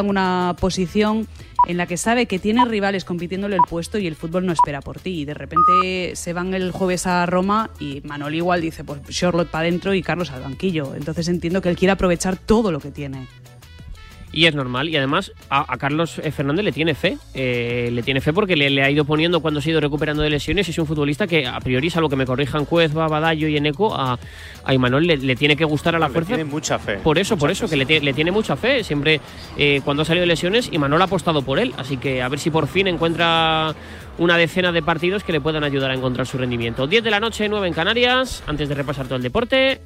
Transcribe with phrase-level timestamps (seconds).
[0.00, 1.26] en una posición
[1.66, 4.80] en la que sabe que tiene rivales compitiéndole el puesto y el fútbol no espera
[4.80, 5.20] por ti.
[5.20, 9.50] Y de repente se van el jueves a Roma y Manol igual dice, pues Charlotte
[9.50, 10.94] para adentro y Carlos al banquillo.
[10.94, 13.26] Entonces entiendo que él quiere aprovechar todo lo que tiene.
[14.36, 14.90] Y es normal.
[14.90, 17.16] Y además a, Carlos eh, Fernández le tiene fe.
[17.32, 20.28] Eh, le tiene fe porque le, ha ido poniendo cuando se ha ido recuperando de
[20.28, 20.68] lesiones.
[20.68, 24.18] Es un futbolista que a priori, lo que me corrijan Cuezba, Badallo y Eneco, a,
[24.62, 26.32] a Imanol le, tiene que gustar a la fuerza.
[26.32, 26.98] Le tiene mucha fe.
[26.98, 28.84] Por eso, por eso, que le, tiene mucha fe.
[28.84, 29.22] Siempre
[29.56, 31.72] eh, cuando ha salido de lesiones, Imanol ha apostado por él.
[31.78, 33.74] Así que a ver si por fin encuentra
[34.18, 36.86] una decena de partidos que le puedan ayudar a encontrar su rendimiento.
[36.86, 38.42] 10 de la noche, 9 en Canarias.
[38.46, 39.80] Antes de repasar todo el deporte,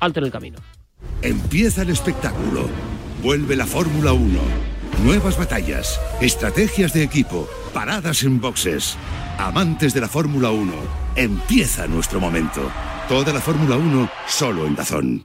[0.00, 0.56] alto en el camino.
[1.20, 2.70] Empieza el espectáculo
[3.22, 4.40] Vuelve la Fórmula 1.
[5.04, 8.96] Nuevas batallas, estrategias de equipo, paradas en boxes.
[9.36, 10.72] Amantes de la Fórmula 1,
[11.16, 12.62] empieza nuestro momento.
[13.08, 15.24] Toda la Fórmula 1 solo en Dazón.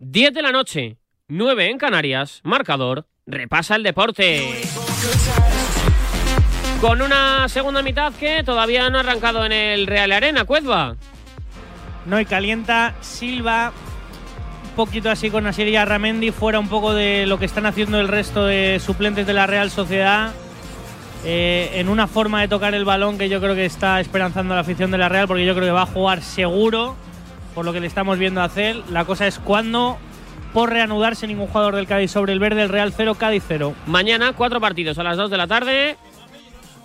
[0.00, 4.48] 10 de la noche, 9 en Canarias, marcador, repasa el deporte.
[6.80, 10.94] Con una segunda mitad que todavía no ha arrancado en el Real Arena, Cuezba.
[12.06, 13.72] No, y calienta Silva,
[14.70, 17.98] un poquito así con Asier y Ramendi, fuera un poco de lo que están haciendo
[17.98, 20.32] el resto de suplentes de la Real Sociedad.
[21.24, 24.60] Eh, en una forma de tocar el balón que yo creo que está esperanzando la
[24.60, 26.94] afición de la Real, porque yo creo que va a jugar seguro
[27.58, 28.76] por lo que le estamos viendo hacer.
[28.88, 29.98] La cosa es cuándo
[30.52, 33.74] por reanudarse ningún jugador del Cádiz sobre el verde, el Real 0, Cádiz 0.
[33.88, 35.96] Mañana cuatro partidos a las 2 de la tarde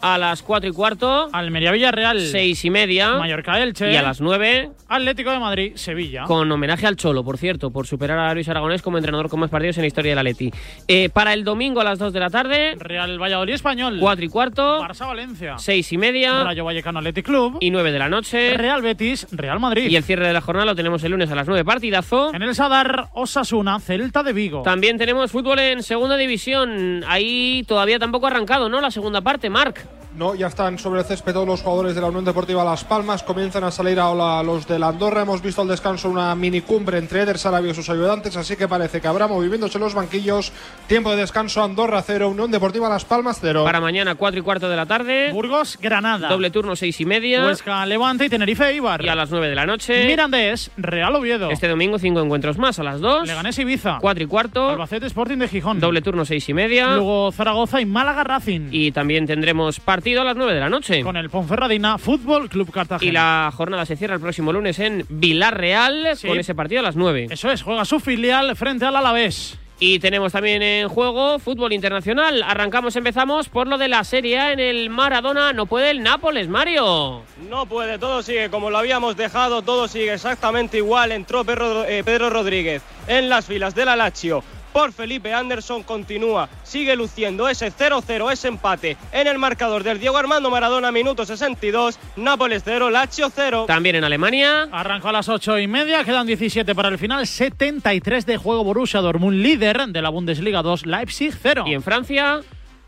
[0.04, 1.30] a las 4 y cuarto.
[1.32, 2.20] Almería Villarreal.
[2.20, 3.14] 6 y media.
[3.14, 3.92] Mallorca Elche.
[3.94, 4.72] Y a las 9.
[4.90, 6.26] Atlético de Madrid, Sevilla.
[6.26, 9.50] Con homenaje al Cholo, por cierto, por superar a Luis Aragonés como entrenador con más
[9.50, 10.52] partidos en la historia del Atleti.
[10.90, 12.76] Eh, para el domingo a las 2 de la tarde.
[12.78, 13.98] Real Valladolid Español.
[13.98, 14.82] 4 y cuarto.
[14.84, 15.58] Barça Valencia.
[15.58, 16.44] 6 y media.
[16.44, 17.58] Rayo Vallecano Athletic Club.
[17.62, 18.58] Y 9 de la noche.
[18.58, 19.90] Real Betis, Real Madrid.
[19.90, 22.34] Y el cierre de la jornada lo tenemos el lunes a las 9, partidazo.
[22.34, 24.64] En el Sadar, Osasuna, Celta de Vigo.
[24.64, 27.06] También tenemos fútbol en segunda división.
[27.08, 28.82] Ahí todavía tampoco ha arrancado, ¿no?
[28.82, 29.93] La segunda parte, Marc.
[30.16, 33.24] No, ya están sobre el césped todos los jugadores de la Unión Deportiva Las Palmas.
[33.24, 35.24] Comienzan a salir ahora los de la Andorra.
[35.24, 39.02] Hemos visto al descanso una minicumbre entre Eder Sarabia y sus ayudantes, así que parece
[39.02, 40.52] que habrá movimientos en los banquillos.
[40.88, 43.64] Tiempo de descanso Andorra 0, Unión Deportiva Las Palmas 0.
[43.64, 45.32] Para mañana 4 y cuarto de la tarde.
[45.32, 46.30] Burgos, Granada.
[46.30, 47.46] Doble turno 6 y media.
[47.46, 49.04] Huesca, Levante y Tenerife Ibar.
[49.04, 50.06] Y a las 9 de la noche.
[50.06, 51.50] Mirandés, Real Oviedo.
[51.50, 53.26] Este domingo 5 encuentros más a las 2.
[53.26, 53.98] Leganés Ibiza.
[54.00, 54.70] 4 y cuarto.
[54.70, 55.80] Albacete Sporting de Gijón.
[55.80, 56.94] Doble turno 6 y media.
[56.94, 58.68] Luego Zaragoza y Málaga Racing.
[58.70, 61.02] Y también tendremos partido a las 9 de la noche.
[61.02, 63.10] Con el Ponferradina Fútbol Club Cartagena.
[63.10, 66.98] Y la jornada se cierra el próximo lunes en Villarreal con ese partido a las
[66.98, 67.28] 9.
[67.30, 69.58] Eso es, juega su filial frente al Alavés.
[69.80, 72.44] Y tenemos también en juego fútbol internacional.
[72.44, 75.54] Arrancamos, empezamos por lo de la Serie A en el Maradona.
[75.54, 77.22] No puede el Nápoles, Mario.
[77.50, 81.14] No puede, todo sigue como lo habíamos dejado, todo sigue exactamente igual.
[81.14, 86.96] Entró Pedro, eh, Pedro Rodríguez en las filas del Lazio por Felipe Anderson continúa, sigue
[86.96, 92.64] luciendo ese 0-0, ese empate en el marcador del Diego Armando Maradona, minuto 62, Nápoles
[92.66, 93.66] 0, Lazio 0.
[93.68, 94.68] También en Alemania.
[94.72, 99.00] Arrancó a las 8 y media, quedan 17 para el final, 73 de juego Borussia
[99.00, 101.66] Dortmund, líder de la Bundesliga 2, Leipzig 0.
[101.68, 102.42] Y en Francia.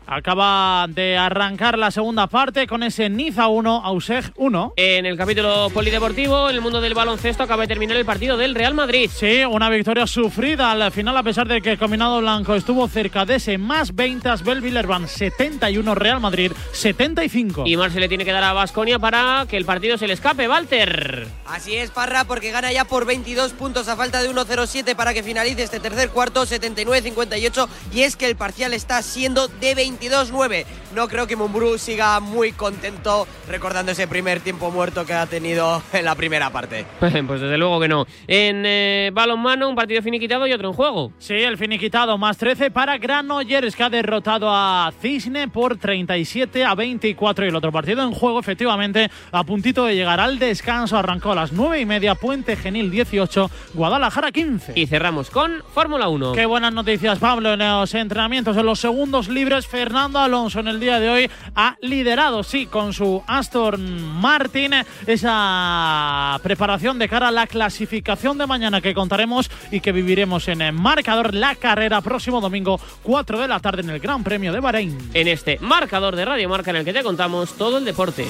[0.08, 4.74] Acaba de arrancar la segunda parte con ese Niza 1, Auseg 1.
[4.76, 8.54] En el capítulo polideportivo, en el mundo del baloncesto, acaba de terminar el partido del
[8.54, 9.10] Real Madrid.
[9.12, 13.24] Sí, una victoria sufrida al final, a pesar de que el combinado blanco estuvo cerca
[13.24, 17.64] de ese más 20, Belvillerban 71, Real Madrid 75.
[17.66, 20.12] Y Mar se le tiene que dar a Basconia para que el partido se le
[20.12, 21.26] escape, Walter.
[21.46, 25.24] Así es, Parra, porque gana ya por 22 puntos a falta de 1-0-7 para que
[25.24, 27.68] finalice este tercer cuarto, 79-58.
[27.92, 30.64] Y es que el parcial está siendo de 20 22-9.
[30.94, 35.82] No creo que Mumbrú siga muy contento recordando ese primer tiempo muerto que ha tenido
[35.92, 36.86] en la primera parte.
[37.00, 38.06] pues desde luego que no.
[38.26, 41.12] En eh, balonmano, un partido finiquitado y otro en juego.
[41.18, 46.74] Sí, el finiquitado más 13 para Granollers que ha derrotado a Cisne por 37 a
[46.74, 51.32] 24 y el otro partido en juego efectivamente a puntito de llegar al descanso arrancó
[51.32, 56.32] a las 9 y media Puente Genil 18 Guadalajara 15 y cerramos con Fórmula 1
[56.32, 60.80] qué buenas noticias Pablo en los entrenamientos en los segundos libres Fernando Alonso en el
[60.80, 64.72] día de hoy ha liderado, sí, con su Aston Martin
[65.06, 70.60] esa preparación de cara a la clasificación de mañana que contaremos y que viviremos en
[70.60, 74.58] el marcador la carrera próximo domingo 4 de la tarde en el Gran Premio de
[74.58, 74.98] Bahrein.
[75.14, 78.26] En este marcador de Radio Marca en el que te contamos todo el deporte.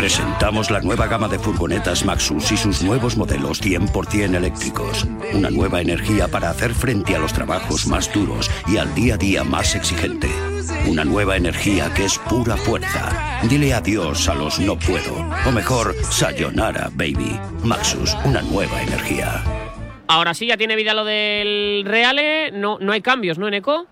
[0.00, 5.06] Presentamos la nueva gama de furgonetas Maxus y sus nuevos modelos 100% eléctricos.
[5.34, 9.18] Una nueva energía para hacer frente a los trabajos más duros y al día a
[9.18, 10.30] día más exigente.
[10.88, 13.42] Una nueva energía que es pura fuerza.
[13.42, 15.16] Dile adiós a los no puedo.
[15.46, 17.38] O mejor, sayonara, baby.
[17.62, 19.44] Maxus, una nueva energía.
[20.08, 22.52] Ahora sí, ya tiene vida lo del Reale.
[22.52, 23.86] No, no hay cambios, ¿no, en Eco?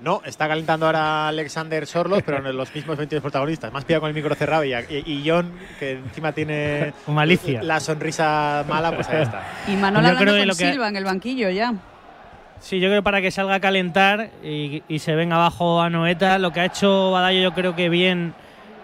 [0.00, 3.72] No, está calentando ahora Alexander Sorlos, pero en los mismos 22 protagonistas.
[3.72, 7.62] Más pillado con el micro cerrado y, y, John, que encima tiene malicia.
[7.62, 9.42] la sonrisa mala, pues ahí está.
[9.66, 11.74] Y hablando con Silva en el banquillo ya.
[12.60, 16.38] Sí, yo creo para que salga a calentar y, se venga abajo a Noeta.
[16.38, 18.34] Lo que ha hecho Badallo yo creo que bien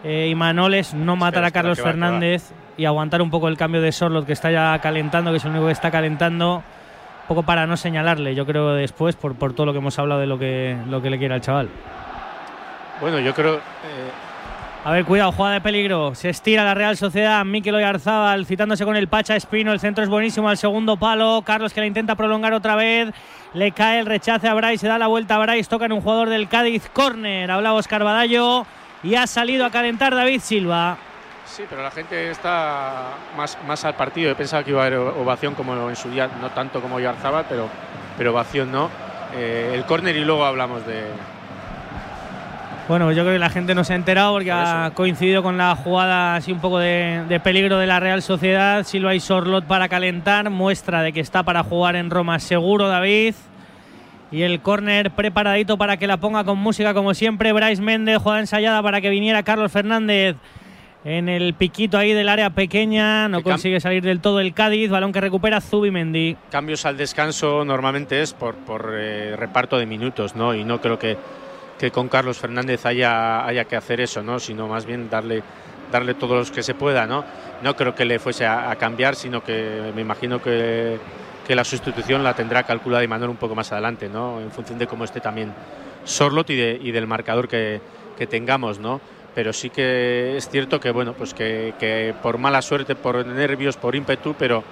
[0.05, 3.83] eh, y Manol es no matar a Carlos Fernández y aguantar un poco el cambio
[3.83, 6.63] de Sorlot que está ya calentando, que es el único que está calentando
[7.29, 10.27] poco para no señalarle, yo creo después, por, por todo lo que hemos hablado de
[10.27, 11.69] lo que, lo que le quiere al chaval.
[13.01, 13.57] Bueno, yo creo...
[13.57, 14.11] Eh,
[14.85, 16.13] a ver, cuidado, jugada de peligro.
[16.17, 17.45] Se estira la Real Sociedad.
[17.45, 19.73] Mikel Oyarzábal citándose con el Pacha Espino.
[19.73, 21.43] El centro es buenísimo al segundo palo.
[21.47, 23.13] Carlos que le intenta prolongar otra vez.
[23.55, 24.79] Le cae el rechace a Bryce.
[24.79, 25.71] Se da la vuelta a Bryce.
[25.71, 26.89] Toca en un jugador del Cádiz.
[26.93, 27.49] Corner.
[27.49, 28.67] Habla Oscar Badallo.
[29.05, 30.97] Y ha salido a calentar David Silva.
[31.53, 34.31] Sí, pero la gente está más, más al partido.
[34.31, 37.45] He pensado que iba a haber ovación como en su día, no tanto como Yarzábal,
[37.47, 37.69] pero,
[38.17, 38.89] pero ovación no.
[39.35, 41.03] Eh, el córner y luego hablamos de.
[42.89, 45.77] Bueno, yo creo que la gente no se ha enterado porque ha coincidido con la
[45.77, 48.85] jugada así un poco de, de, peligro de la Real Sociedad.
[48.85, 53.35] Silva y Sorlot para calentar, muestra de que está para jugar en Roma seguro David.
[54.31, 57.53] Y el córner preparadito para que la ponga con música como siempre.
[57.53, 60.37] Bryce Méndez, jugada ensayada para que viniera Carlos Fernández
[61.05, 65.13] en el piquito ahí del área pequeña, no consigue salir del todo el Cádiz, balón
[65.13, 66.37] que recupera Zubimendi.
[66.51, 70.55] Cambios al descanso normalmente es por, por eh, reparto de minutos, ¿no?
[70.55, 71.17] Y no creo que,
[71.79, 74.39] que con Carlos Fernández haya, haya que hacer eso, ¿no?
[74.39, 75.43] Sino más bien darle,
[75.91, 77.25] darle todos los que se pueda, ¿no?
[77.63, 80.99] No creo que le fuese a, cambiar, sino que me imagino que,
[81.47, 84.41] que, la sustitución la tendrá calculada y Manuel un poco más adelante, ¿no?
[84.41, 85.53] En función de cómo esté también
[86.05, 87.81] Sorlot y, de, y del marcador que,
[88.17, 89.01] que tengamos, ¿no?
[89.35, 93.95] Pero sí que es cierto que bueno pues que, por mala suerte por nervios por
[93.95, 94.63] ímpetu pero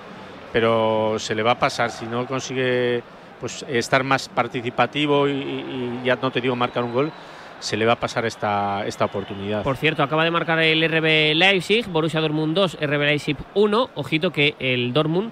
[0.52, 3.02] pero se le va a pasar si no consigue
[3.40, 7.12] pues estar más participativo y, ya no te digo marcar un gol
[7.60, 9.62] se le va a pasar esta, esta oportunidad.
[9.62, 13.90] Por cierto, acaba de marcar el RB Leipzig, Borussia Dortmund 2, RB Leipzig 1.
[13.96, 15.30] Ojito que el Dortmund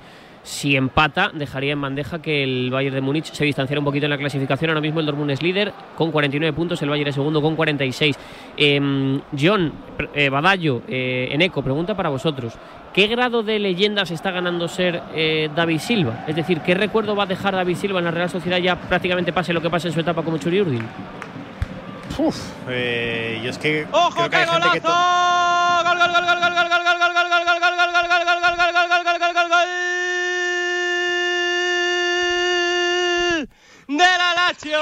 [0.48, 4.10] si empata, dejaría en bandeja que el Bayern de Múnich se distanciara un poquito en
[4.10, 4.70] la clasificación.
[4.70, 8.16] Ahora mismo el Dortmund es líder con 49 puntos, el Bayern es segundo con 46.
[8.56, 9.70] Em, John
[10.14, 12.54] eh, Badallo, eh, Eneco, pregunta para vosotros.
[12.94, 16.24] ¿Qué grado de leyenda se está ganando ser eh, David Silva?
[16.26, 19.34] Es decir, ¿qué recuerdo va a dejar David Silva en la Real Sociedad ya prácticamente
[19.34, 20.88] pase lo que pase en su etapa como Churi Urdin?
[22.16, 22.36] Uf,
[22.70, 23.86] eh, yo es que...
[23.86, 24.46] Creo que, hay!
[24.46, 24.92] Gente que ¡Gol!
[34.64, 34.78] Lazio.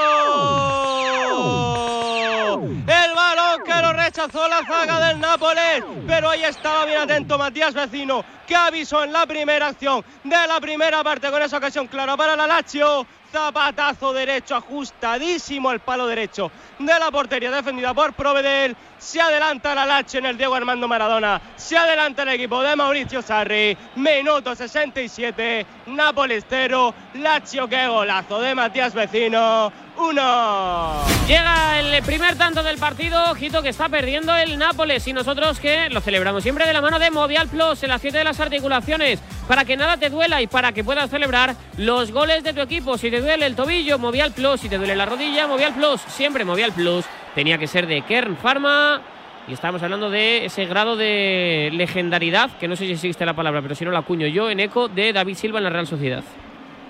[2.87, 7.75] El balón que lo rechazó la zaga del Nápoles, pero ahí estaba bien atento Matías
[7.75, 12.17] Vecino, que avisó en la primera acción de la primera parte con esa ocasión clara
[12.17, 13.07] para la Lazio
[13.37, 18.75] zapatazo derecho ajustadísimo al palo derecho de la portería defendida por Provedel.
[18.99, 21.41] Se adelanta la Lache en el Diego Armando Maradona.
[21.55, 23.77] Se adelanta el equipo de Mauricio Sarri.
[23.97, 25.67] Minuto 67.
[25.87, 26.95] Napolestero.
[27.15, 29.71] Lazio, qué golazo de Matías Vecino.
[29.99, 31.05] 1.
[31.27, 35.89] Llega el primer tanto del partido, ojito que está perdiendo el Nápoles y nosotros que
[35.89, 39.65] lo celebramos siempre de la mano de Movial Plus el aceite de las articulaciones para
[39.65, 42.99] que nada te duela y para que puedas celebrar los goles de tu equipo.
[42.99, 46.45] Si te duele el tobillo, Movial Plus, si te duele la rodilla, Movial Plus, siempre
[46.45, 47.05] Movial Plus.
[47.35, 49.03] Tenía que ser de Kern Pharma
[49.49, 53.61] y estamos hablando de ese grado de legendaridad, que no sé si existe la palabra,
[53.63, 56.23] pero si no la acuño yo en eco de David Silva en la Real Sociedad.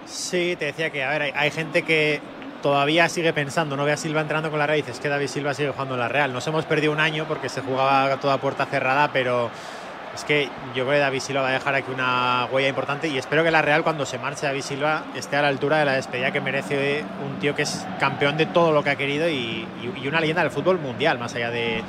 [0.05, 2.21] Sí, te decía que, a ver, hay, hay gente que
[2.63, 5.71] todavía sigue pensando, no ve a Silva entrando con las raíces, que David Silva sigue
[5.71, 6.33] jugando en la Real.
[6.33, 9.51] Nos hemos perdido un año porque se jugaba toda puerta cerrada, pero
[10.17, 13.19] es que yo creo que David Silva va a dejar aquí una huella importante y
[13.19, 15.93] espero que la Real cuando se marche David Silva esté a la altura de la
[15.93, 19.67] despedida que merece un tío que es campeón de todo lo que ha querido y,
[20.09, 21.83] una leyenda del fútbol mundial, más allá de,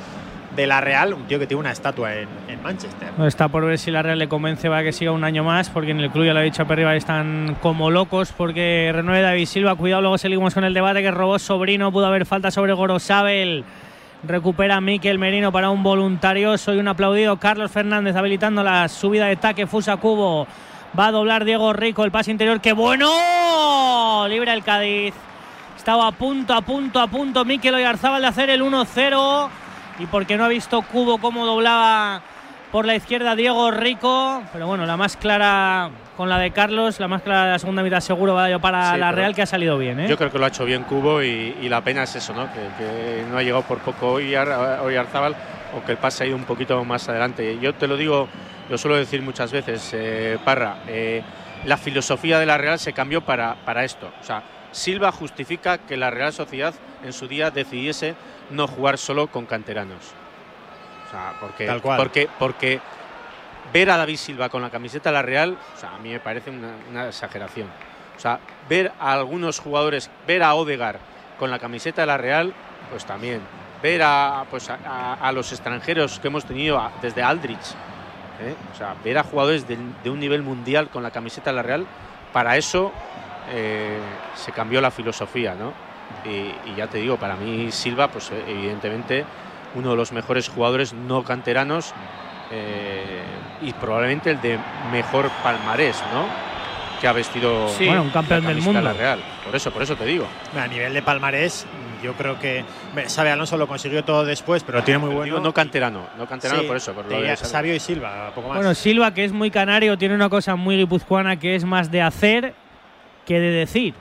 [0.56, 2.28] la Real, un tío que tiene una estatua en,
[2.62, 3.08] Manchester.
[3.24, 5.92] Está por ver si la Real le convence para que siga un año más, porque
[5.92, 9.76] en el club ya lo he dicho arriba están como locos, porque renueve David Silva.
[9.76, 13.64] Cuidado, luego seguimos con el debate que robó Sobrino, pudo haber falta sobre Gorosabel.
[14.24, 16.58] Recupera Miquel Merino para un voluntario.
[16.58, 17.36] Soy un aplaudido.
[17.36, 20.46] Carlos Fernández habilitando la subida de taque Fusa Cubo.
[20.98, 22.60] Va a doblar Diego Rico el pase interior.
[22.60, 24.26] ¡Qué bueno!
[24.28, 25.14] Libra el Cádiz.
[25.76, 29.48] Estaba a punto, a punto, a punto Miquel Oyarzábal de hacer el 1-0
[30.00, 32.20] y porque no ha visto Cubo cómo doblaba
[32.72, 37.08] por la izquierda Diego Rico, pero bueno, la más clara con la de Carlos, la
[37.08, 39.46] más clara de la segunda mitad seguro va yo para Sí, la Real que ha
[39.46, 40.08] salido bien, ¿eh?
[40.08, 42.46] Yo creo que lo ha hecho bien Cubo y, y la pena es eso, ¿no?
[42.52, 45.34] Que, que no ha llegado por poco Oyar- Oyarzábal
[45.76, 47.58] o que el pase ha ido un poquito más adelante.
[47.60, 48.28] Yo te lo digo,
[48.68, 51.22] lo suelo decir muchas veces, eh, Parra, eh,
[51.64, 54.10] la filosofía de la Real se cambió para, para esto.
[54.20, 58.14] O sea, Silva justifica que la Real Sociedad en su día decidiese
[58.50, 60.12] no jugar solo con canteranos.
[61.08, 61.96] O sea, porque, Tal cual.
[61.98, 62.80] porque, porque
[63.72, 66.20] ver a David Silva con la camiseta de la Real, o sea, a mí me
[66.20, 67.68] parece una, una exageración.
[68.16, 68.38] O sea,
[68.68, 70.98] ver a algunos jugadores, ver a Odegar
[71.38, 72.52] con la camiseta de la Real,
[72.90, 73.40] pues también.
[73.82, 77.74] Ver a, pues a, a- a los extranjeros que hemos tenido a- desde Aldrich,
[78.40, 78.54] ¿eh?
[78.72, 81.62] o sea, ver a jugadores de, de un nivel mundial con la camiseta de la
[81.62, 81.86] Real,
[82.32, 82.92] para eso
[83.50, 83.98] eh,
[84.34, 85.72] se cambió la filosofía, ¿no?
[86.28, 89.24] Y, y ya te digo, para mí Silva, pues evidentemente
[89.74, 91.92] uno de los mejores jugadores no canteranos
[92.50, 93.22] eh,
[93.62, 94.58] y probablemente el de
[94.92, 96.26] mejor palmarés, ¿no?
[97.00, 97.86] Que ha vestido Sí.
[97.86, 98.80] Bueno, un campeón la del mundo.
[98.80, 99.20] la Real.
[99.44, 100.26] Por eso, por eso te digo.
[100.58, 101.66] A nivel de palmarés,
[102.02, 102.64] yo creo que
[103.06, 105.40] Xabi Alonso lo consiguió todo después, pero tiene muy bueno.
[105.40, 107.36] no canterano, no canterano Sí, por eso, por lo de.
[107.36, 108.56] Sabio y Silva, poco más.
[108.56, 112.02] Bueno, Silva, que es muy canario, tiene una cosa muy guipuzcoana que es más de
[112.02, 112.54] hacer
[113.26, 113.94] que de decir.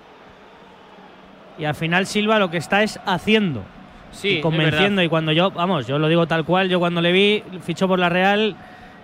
[1.60, 3.64] Y al final Silva lo que está es haciendo.
[4.12, 5.02] Sí, y convenciendo.
[5.02, 8.00] Y cuando yo, vamos, yo lo digo tal cual, yo cuando le vi, fichó por
[8.00, 8.56] la Real,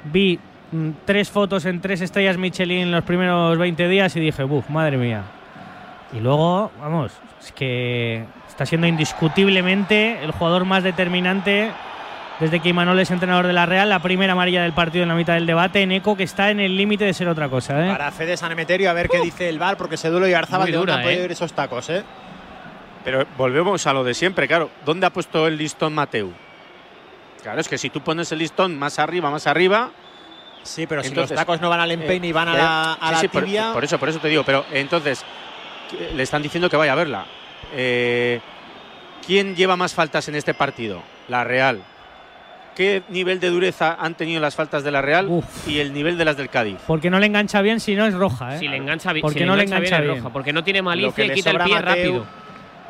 [0.06, 0.40] vi
[0.72, 4.70] mm, tres fotos en tres estrellas Michelin en los primeros 20 días y dije, buf,
[4.70, 5.24] madre mía.
[6.14, 11.72] Y luego, vamos, es que está siendo indiscutiblemente el jugador más determinante
[12.40, 13.90] desde que Imanol es entrenador de la Real.
[13.90, 15.82] La primera amarilla del partido en la mitad del debate.
[15.82, 17.86] En Eco, que está en el límite de ser otra cosa.
[17.86, 17.92] ¿eh?
[17.92, 20.96] Para Fede San Emeterio, a ver qué dice el VAR, porque duelo y dónde dura,
[20.96, 21.26] han podido ¿eh?
[21.26, 22.04] ir esos tacos, ¿eh?
[23.04, 24.70] Pero volvemos a lo de siempre, claro.
[24.86, 26.32] ¿Dónde ha puesto el listón Mateu?
[27.42, 29.92] Claro, es que si tú pones el listón más arriba, más arriba.
[30.64, 33.08] Sí, pero si los tacos no van al empeine y van a eh, la, a
[33.08, 33.74] sí, la sí, por- tibia.
[33.74, 34.44] Por, eso, por eso te digo.
[34.46, 35.26] Pero entonces,
[35.92, 37.26] ¿qué- le están diciendo que vaya a verla.
[37.74, 38.40] Eh,
[39.26, 41.02] ¿Quién lleva más faltas en este partido?
[41.28, 41.82] La Real.
[42.76, 45.30] ¿Qué nivel de dureza han tenido las faltas de la Real
[45.68, 46.78] y el nivel de las del Cádiz?
[46.88, 48.56] Porque no le engancha bien, si no es roja.
[48.56, 48.60] ¿eh?
[48.60, 50.16] Si le engancha, bi- Porque si no le bien engancha bien.
[50.18, 52.26] roja, porque no tiene malicia y quita el pie Mateu- rápido.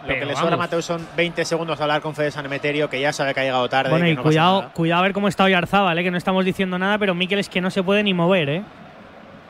[0.08, 0.58] Lo que le sobra a.
[0.58, 3.44] Mateo son 20 segundos a hablar con Fede San Emeterio, que ya sabe que ha
[3.44, 3.90] llegado tarde.
[3.90, 6.04] Bueno, que y no cuidado, cuidado a ver cómo está Oyarzábal, ¿eh?
[6.04, 8.50] que no estamos diciendo nada, pero Miquel es que no se puede ni mover.
[8.50, 8.64] ¿eh?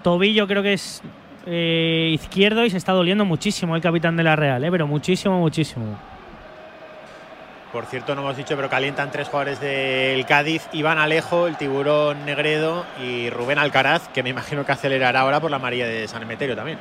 [0.04, 1.02] Tobillo creo que es
[1.46, 4.72] eh, izquierdo y se está doliendo muchísimo el capitán de la Real, ¿eh?
[4.72, 5.98] pero muchísimo, muchísimo.
[7.72, 12.24] Por cierto, no hemos dicho, pero calientan tres jugadores del Cádiz: Iván Alejo, el tiburón
[12.24, 16.22] Negredo y Rubén Alcaraz, que me imagino que acelerará ahora por la María de San
[16.22, 16.78] Emeterio también.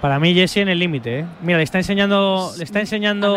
[0.00, 1.20] Para mí Jesse en el límite.
[1.20, 1.24] ¿eh?
[1.42, 3.32] Mira, le está enseñando, le está enseñando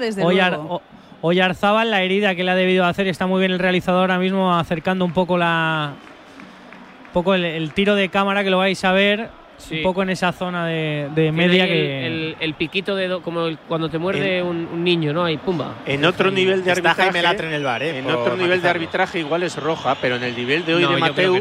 [0.00, 0.74] desde luego.
[0.76, 0.82] O-
[1.20, 4.18] Oyarzábal la herida que le ha debido hacer y está muy bien el realizador ahora
[4.20, 5.94] mismo acercando un poco la
[7.06, 9.78] un poco el, el tiro de cámara que lo vais a ver Sí.
[9.78, 13.22] un poco en esa zona de, media ahí que el, el- el piquito de do-
[13.22, 15.24] como el- cuando te muerde un, un niño, ¿no?
[15.24, 15.74] Ahí, pumba.
[15.84, 17.02] En otro nivel de Está arbitraje.
[17.10, 17.98] Jaime Latre en el bar, ¿eh?
[17.98, 20.90] En otro nivel de arbitraje igual es roja, pero en el nivel de hoy No,
[20.90, 21.34] de yo Mateu.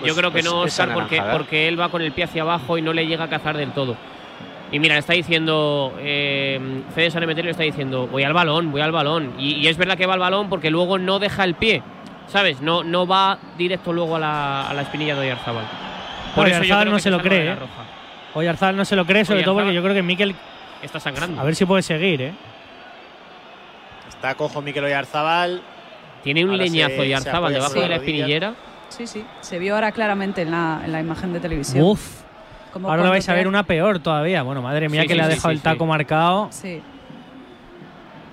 [0.00, 2.24] Pues- Yo creo que pues no, es Oscar, porque, porque él va con el pie
[2.24, 3.96] hacia abajo y no le llega a cazar del todo.
[4.72, 6.58] Y mira, está diciendo, eh,
[6.94, 9.34] Fede San Emeterio le está diciendo, voy al balón, voy al balón.
[9.38, 11.82] Y, y es verdad que va al balón porque luego no deja el pie,
[12.26, 12.60] ¿sabes?
[12.60, 15.64] No, no va directo luego a la, a la espinilla de Oyarzábal.
[16.34, 17.54] Por eso yo Oyarzábal creo no que se lo cree, ¿eh?
[17.54, 17.84] roja.
[18.34, 20.34] Oyarzábal no se lo cree, sobre todo porque yo creo que Miquel
[20.82, 21.40] Está sangrando.
[21.40, 22.34] A ver si puede seguir, ¿eh?
[24.08, 25.62] Está cojo Mikel Oyarzabal.
[26.22, 28.12] Tiene un Ahora leñazo se- y se Arzabal apoya debajo de la la rodilla.
[28.12, 28.54] espinillera.
[28.96, 29.24] Sí, sí.
[29.40, 31.84] Se vio ahora claramente en la, en la imagen de televisión.
[31.84, 32.22] Uf.
[32.72, 34.42] Como Ahora vais a ver una peor todavía.
[34.42, 35.88] Bueno, madre mía Sí, que sí, le ha dejado sí, el taco sí.
[35.88, 36.48] marcado.
[36.50, 36.82] Sí.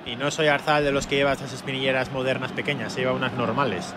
[0.06, 3.34] Y no soy Arzabal de los que lleva estas espinilleras modernas pequeñas, se lleva unas
[3.34, 3.94] normales.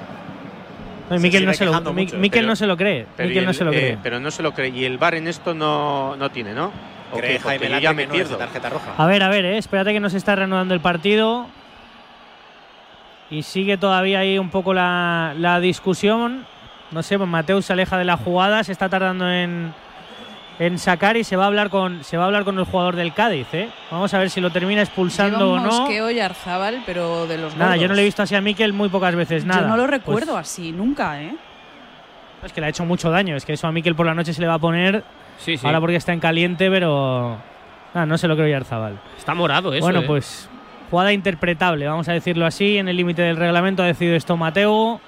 [1.10, 3.06] No, sigue no se lo, quejando Mi- mucho, Mikel pero- no se lo cree.
[3.16, 3.98] Pero, no el- se lo eh, cree.
[4.02, 4.68] pero no se lo cree.
[4.70, 6.66] Y el bar en esto no, no tiene, ¿no?
[7.12, 7.38] ¿O Cree?
[7.40, 8.36] Porque Jaime ya que me no pierdo.
[8.36, 8.94] tarjeta roja.
[8.96, 11.46] A ver, a ver, eh, espérate que nos está reanudando el partido.
[13.30, 16.46] Y sigue todavía ahí un poco la, la discusión.
[16.94, 19.74] No sé, Mateu se aleja de la jugada, se está tardando en,
[20.58, 22.94] en sacar y se va a hablar con se va a hablar con el jugador
[22.96, 23.68] del Cádiz, ¿eh?
[23.90, 25.80] Vamos a ver si lo termina expulsando Lleva o un no.
[25.80, 28.72] mosqueo y Arzabal, pero de los Nada, yo no le he visto así a Mikel
[28.72, 29.62] muy pocas veces, nada.
[29.62, 31.34] Yo no lo Pues, recuerdo así, nunca, ¿eh?
[32.44, 34.32] es que le ha hecho mucho daño, es que eso a Mikel por la noche
[34.32, 35.02] se le va a poner
[35.38, 35.66] Sí, sí.
[35.66, 37.38] ahora porque está en caliente, pero
[37.92, 38.98] nada, no se lo creo ya Arzabal.
[39.18, 39.82] Está morado eso.
[39.84, 40.04] bueno, eh.
[40.06, 40.48] pues
[40.90, 42.78] jugada interpretable, vamos a decirlo así.
[42.78, 45.00] En el límite del reglamento ha decidido esto Mateo.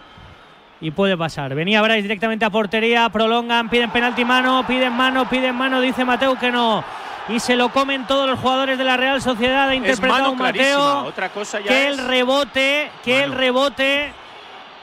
[0.81, 1.55] Y puede pasar.
[1.55, 6.39] Venía Bryce directamente a portería, prolongan, piden penalti mano, piden mano, piden mano, dice Mateo
[6.39, 6.85] que no.
[7.29, 9.69] Y se lo comen todos los jugadores de la Real Sociedad.
[9.69, 10.69] Ha interpretado mano clarísima.
[10.69, 11.99] Mateo Otra cosa ya que es...
[11.99, 14.13] el rebote, que el rebote,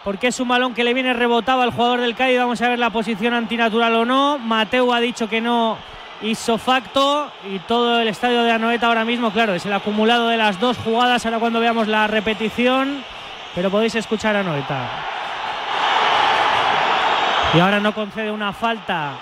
[0.03, 2.39] porque es un balón que le viene rebotado al jugador del Cádiz.
[2.39, 4.39] Vamos a ver la posición antinatural o no.
[4.39, 5.77] Mateo ha dicho que no
[6.21, 10.37] hizo facto y todo el estadio de Anoeta ahora mismo, claro, es el acumulado de
[10.37, 11.25] las dos jugadas.
[11.25, 13.03] Ahora cuando veamos la repetición,
[13.53, 14.89] pero podéis escuchar a Anoeta.
[17.53, 19.13] Y ahora no concede una falta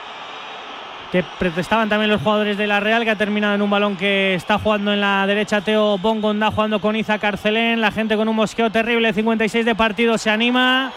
[1.11, 4.33] que protestaban también los jugadores de la Real, que ha terminado en un balón que
[4.35, 8.35] está jugando en la derecha Teo Bongonda, jugando con Iza Carcelén, la gente con un
[8.38, 10.93] mosqueo terrible, 56 de partido, se anima.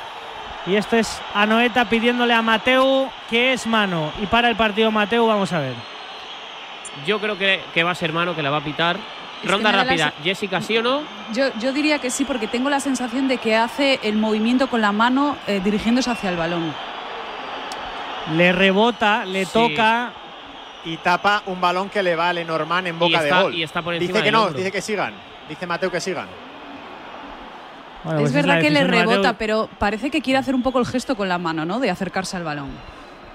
[0.66, 4.12] Y esto es Anoeta pidiéndole a Mateu que es mano.
[4.22, 5.74] Y para el partido Mateu, vamos a ver.
[7.04, 8.96] Yo creo que, que va a ser mano, que la va a pitar.
[9.42, 10.12] Ronda la rápida.
[10.22, 11.02] Jessica, ¿sí o no?
[11.32, 14.80] Yo, yo diría que sí, porque tengo la sensación de que hace el movimiento con
[14.80, 16.72] la mano eh, dirigiéndose hacia el balón.
[18.32, 19.52] Le rebota, le Sí.
[19.52, 20.12] toca.
[20.86, 23.54] Y tapa un balón que le va a Lenormand en boca está- de gol.
[23.54, 24.58] y está por dice que no, hombro.
[24.58, 25.14] dice que sigan.
[25.48, 26.26] Dice Mateo que sigan.
[28.04, 30.78] Bueno, es pues la verdad que le rebota, pero parece que quiere hacer un poco
[30.78, 31.80] el gesto con la mano, ¿no?
[31.80, 32.68] De acercarse al balón.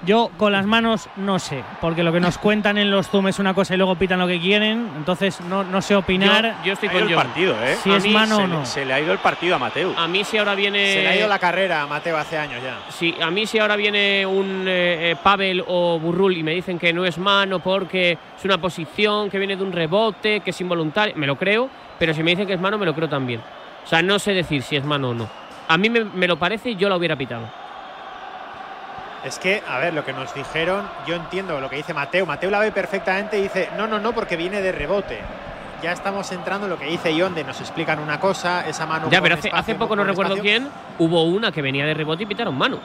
[0.05, 3.37] Yo con las manos no sé, porque lo que nos cuentan en los Zoom es
[3.37, 6.55] una cosa y luego pitan lo que quieren, entonces no, no sé opinar.
[6.59, 7.23] Yo, yo estoy Ha con ido el John.
[7.25, 7.75] partido, ¿eh?
[7.83, 8.65] Si A es mí mano se, o no.
[8.65, 9.93] se le ha ido el partido a Mateu.
[9.97, 10.93] A mí si ahora viene...
[10.93, 12.77] Se le ha ido la carrera a Mateo hace años ya.
[12.89, 16.79] Sí, a mí si ahora viene un eh, eh, Pavel o Burrul y me dicen
[16.79, 20.61] que no es mano porque es una posición que viene de un rebote, que es
[20.61, 23.41] involuntario, me lo creo, pero si me dicen que es mano, me lo creo también.
[23.83, 25.27] O sea, no sé decir si es mano o no.
[25.67, 27.49] A mí me, me lo parece y yo la hubiera pitado.
[29.25, 32.25] Es que, a ver, lo que nos dijeron, yo entiendo lo que dice Mateo.
[32.25, 35.19] Mateo la ve perfectamente y dice, no, no, no, porque viene de rebote.
[35.83, 39.09] Ya estamos entrando en lo que dice Yonde, nos explican una cosa, esa mano.
[39.09, 40.59] Ya, pero hace, espacio, hace poco no recuerdo espacio.
[40.61, 42.79] quién, hubo una que venía de rebote y pitaron mano.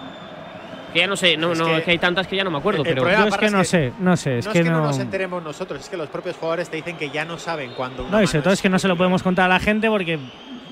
[0.92, 2.52] Que ya no sé, no, Es no, que- es que hay tantas que ya no
[2.52, 4.64] me acuerdo, El- pero Yo es que no sé, no sé, es no que es
[4.64, 4.86] que no, no.
[4.86, 8.06] nos enteremos nosotros, es que los propios jugadores te dicen que ya no saben cuándo
[8.08, 10.20] No, y sobre todo es que no se lo podemos contar a la gente porque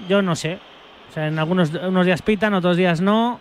[0.09, 0.61] yo no sé.
[1.11, 3.41] O sea, en algunos unos días pitan, otros días no.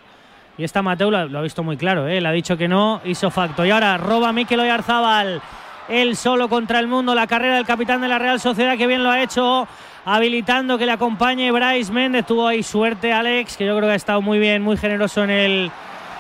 [0.62, 2.21] Y esta Mateu lo, ha visto muy claro, ¿eh?
[2.21, 3.65] le ha dicho que no, hizo facto.
[3.65, 5.41] Y ahora roba Mikel Oyarzábal,
[5.89, 9.04] él solo contra el mundo, la carrera del capitán de la Real Sociedad, que bien
[9.04, 9.67] lo ha hecho,
[10.06, 12.28] habilitando que le acompañe Bryce Méndez.
[12.28, 15.32] Tuvo ahí suerte Alex, que yo creo que ha estado muy bien, muy generoso en
[15.32, 15.71] el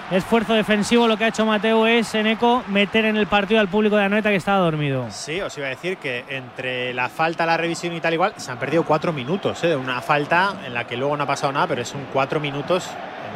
[0.09, 1.07] esfuerzo defensivo.
[1.07, 4.05] Lo que ha hecho Mateu es, en eco, meter en el partido al público de
[4.05, 5.05] Anoeta que estaba dormido.
[5.11, 8.49] Sí, os iba a decir que entre la falta, la revisión y tal igual, se
[8.49, 9.75] han perdido cuatro minutos, ¿eh?
[9.75, 12.89] una falta en la que luego no ha pasado nada, pero son cuatro minutos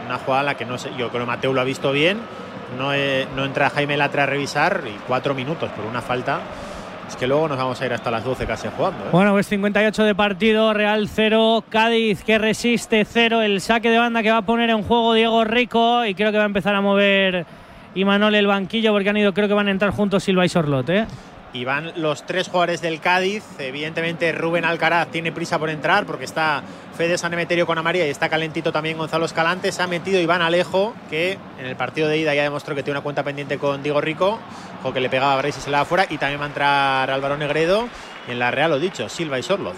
[0.05, 2.19] una jugada en la que no sé, yo creo que Mateo lo ha visto bien,
[2.77, 6.39] no, eh, no entra Jaime Latre a revisar y cuatro minutos por una falta.
[7.07, 9.05] Es que luego nos vamos a ir hasta las 12 casi jugando.
[9.05, 9.09] ¿eh?
[9.11, 14.23] Bueno, pues 58 de partido, Real 0, Cádiz que resiste 0, el saque de banda
[14.23, 16.81] que va a poner en juego Diego Rico y creo que va a empezar a
[16.81, 17.45] mover
[17.93, 20.89] Imanol el banquillo porque han ido, creo que van a entrar juntos Silva y Sorlot,
[20.89, 21.05] ¿eh?
[21.55, 23.41] Y van los tres jugadores del Cádiz.
[23.59, 26.63] Evidentemente Rubén Alcaraz tiene prisa por entrar porque está
[26.97, 29.71] Fede San Emeterio con Amaría y está calentito también Gonzalo Escalante.
[29.71, 32.99] Se ha metido Iván Alejo, que en el partido de ida ya demostró que tiene
[32.99, 34.37] una cuenta pendiente con Diego Rico,
[34.83, 36.05] o que le pegaba a Bryce y se la daba fuera.
[36.09, 37.87] Y también va a entrar Álvaro Negredo.
[38.27, 39.77] Y en la Real, lo dicho, Silva y Sorloz.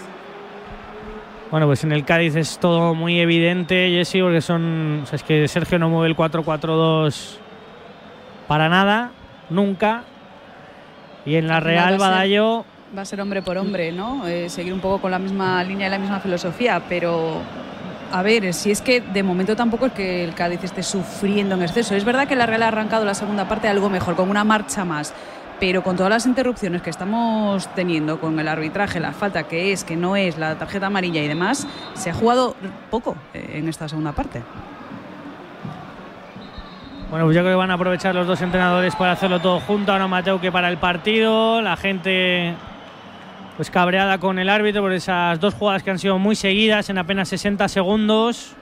[1.51, 5.01] Bueno, pues en el Cádiz es todo muy evidente, Jesse, porque son.
[5.03, 7.37] o sea, es que Sergio no mueve el 4-4-2
[8.47, 9.11] para nada,
[9.51, 10.05] nunca.
[11.27, 12.63] Y en la Real Badallo.
[12.97, 14.25] Va a ser hombre por hombre, ¿no?
[14.25, 17.41] Eh, seguir un poco con la misma línea y la misma filosofía, pero
[18.13, 21.63] a ver, si es que de momento tampoco es que el Cádiz esté sufriendo en
[21.63, 21.95] exceso.
[21.95, 24.85] Es verdad que la Real ha arrancado la segunda parte algo mejor, con una marcha
[24.85, 25.13] más,
[25.59, 29.83] pero con todas las interrupciones que estamos teniendo con el arbitraje, la falta que es,
[29.83, 32.55] que no es, la tarjeta amarilla y demás, se ha jugado
[32.89, 34.43] poco eh, en esta segunda parte.
[37.09, 39.93] Bueno, pues yo creo que van a aprovechar los dos entrenadores para hacerlo todo junto.
[39.93, 42.53] Ahora Mateo que para el partido, la gente
[43.55, 46.97] pues cabreada con el árbitro por esas dos jugadas que han sido muy seguidas en
[46.97, 48.55] apenas 60 segundos.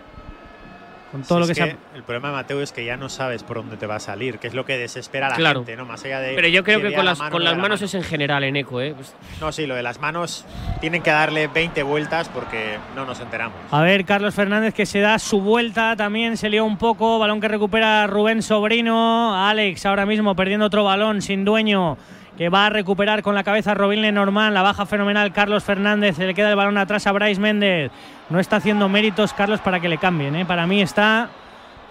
[1.15, 2.97] Con todo Si lo que, es se ha- que El problema, Mateo, es que ya
[2.97, 5.35] no sabes por dónde te va a salir, que es lo que desespera a la
[5.37, 5.59] Claro.
[5.61, 5.85] gente, ¿no?
[5.85, 6.35] Más allá de.
[6.35, 7.85] Pero yo creo que con la las, mano con las la manos mano.
[7.85, 8.93] es en general en eco, ¿eh?
[8.93, 10.43] Pues No, sí, lo de las manos
[10.81, 13.57] tienen que darle 20 vueltas porque no nos enteramos.
[13.71, 17.39] A ver, Carlos Fernández que se da su vuelta, también se lió un poco, balón
[17.39, 21.97] que recupera Rubén Sobrino, Alex ahora mismo perdiendo otro balón sin dueño,
[22.37, 26.25] que va a recuperar con la cabeza Robin Lenormand, la baja fenomenal Carlos Fernández, se
[26.27, 27.91] le queda el balón atrás a Bryce Méndez,
[28.29, 30.45] no está haciendo méritos Carlos para que le cambien, ¿eh?
[30.45, 31.29] para mí está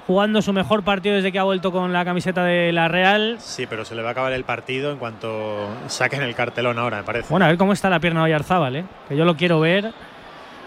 [0.07, 3.37] jugando su mejor partido desde que ha vuelto con la camiseta de la Real.
[3.39, 6.99] Sí, pero se le va a acabar el partido en cuanto saquen el cartelón ahora,
[6.99, 7.29] me parece.
[7.31, 8.85] Bueno, a ver cómo está la pierna de Oyarzábal, ¿eh?
[9.09, 9.93] que yo lo quiero ver.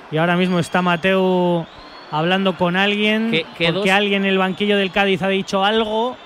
[0.09, 1.67] Y ahora mismo está Mateo
[2.09, 3.97] hablando con alguien, ¿Qué- qué porque dos?
[3.97, 6.17] alguien en el banquillo del Cádiz ha dicho algo.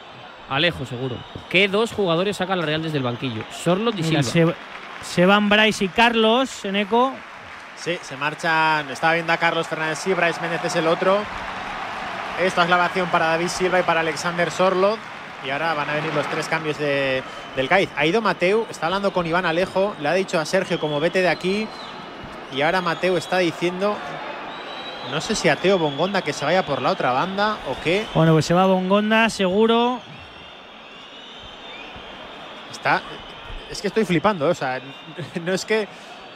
[0.52, 1.16] Alejo, seguro.
[1.50, 3.44] ¿Qué dos jugadores saca la Real desde el banquillo?
[3.52, 4.54] Sorlot y Mira, Silva.
[5.02, 7.14] se, se van Bryce y Carlos en eco.
[7.78, 8.90] Sí, se marchan.
[8.92, 11.20] Estaba viendo a Carlos Fernández, sí, Bryce Méndez es el otro.
[12.42, 15.00] Esta es la ovación para David Silva y para Alexander Sorlot.
[15.46, 17.24] Y ahora van a venir los tres cambios de-
[17.56, 17.90] del Cádiz.
[17.96, 21.22] Ha ido Mateu, está hablando con Iván Alejo, le ha dicho a Sergio como vete
[21.22, 21.68] de aquí.
[22.54, 23.96] Y ahora Mateu está diciendo,
[25.10, 28.06] no sé si a Teo Bongonda que se vaya por la otra banda o qué.
[28.14, 30.00] Bueno, pues se va Bongonda, seguro.
[33.70, 34.52] Es que estoy flipando, ¿eh?
[34.52, 34.82] o sea,
[35.44, 35.88] no es que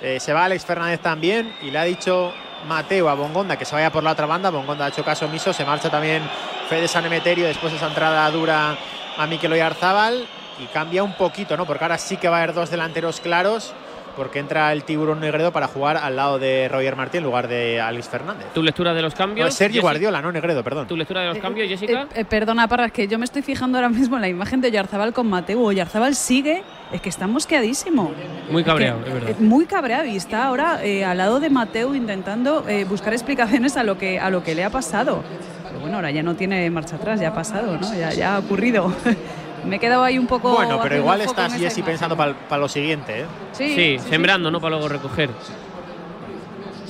[0.01, 2.33] eh, se va Alex Fernández también y le ha dicho
[2.67, 4.49] Mateo a Bongonda que se vaya por la otra banda.
[4.49, 6.23] Bongonda ha hecho caso omiso, se marcha también
[6.69, 8.77] Fede San Emeterio después de esa entrada dura
[9.17, 10.27] a Mikel Oyarzábal
[10.59, 11.65] y cambia un poquito, ¿no?
[11.65, 13.73] Porque ahora sí que va a haber dos delanteros claros
[14.15, 17.79] porque entra el tiburón Negredo para jugar al lado de Roger Martí en lugar de
[17.81, 18.47] Alex Fernández.
[18.53, 19.47] ¿Tu lectura de los No, cambios?
[19.49, 19.81] es Sergio Jessica?
[19.83, 20.87] Guardiola, no Negredo, perdón.
[20.87, 22.03] ¿Tu lectura de los cambios, Jessica?
[22.13, 24.61] Eh, eh, perdona, Parra, es que yo me estoy fijando ahora mismo en la imagen
[24.61, 25.61] de Oyarzabal con Mateo.
[25.61, 28.11] Oyarzabal sigue, es que está mosqueadísimo.
[28.49, 29.29] Muy Es que, cabreado, es verdad.
[29.31, 33.77] eh, muy cabreado y está ahora eh, al lado de Mateo intentando eh, buscar explicaciones
[33.77, 35.23] a lo, que, a lo que le ha pasado.
[35.67, 37.93] Pero bueno, ahora ya no tiene marcha atrás, ya ha pasado, ¿no?
[37.95, 38.93] Ya, ya ha ocurrido.
[39.65, 40.53] me he quedado ahí un poco.
[40.53, 43.25] Bueno, pero igual estás Jessy pensando para lo siguiente, ¿eh?
[43.51, 44.59] Sí, Sí, sí, sembrando, ¿no?
[44.59, 45.29] Para luego recoger.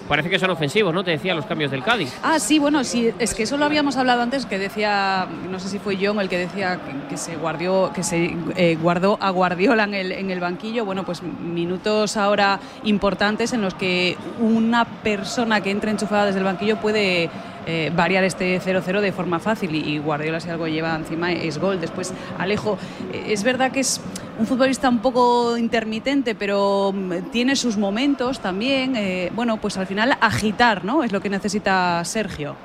[0.08, 1.04] Parece que son ofensivos, ¿no?
[1.04, 2.13] Te decía los cambios del Cádiz.
[2.22, 5.70] Ah, sí, bueno, sí, es que eso lo habíamos hablado antes, que decía, no sé
[5.70, 9.86] si fue John el que decía que, se guardió, que se eh, guardó a Guardiola
[9.86, 10.86] en el, en el banquillo.
[10.86, 16.46] Bueno, pues minutos ahora importantes en los que una persona que entra enchufada desde el
[16.46, 17.30] banquillo puede
[17.68, 21.58] eh, variar este 0-0 de forma fácil y, y Guardiola si algo lleva encima es
[21.58, 21.82] gol.
[21.82, 22.78] Después Alejo,
[23.12, 24.02] eh, es verdad que es
[24.38, 28.95] un futbolista un poco intermitente, pero mm, tiene sus momentos también.
[28.95, 31.04] eh, bueno, pues al final agitar, ¿no?
[31.04, 32.56] Es lo que necesita Sergio.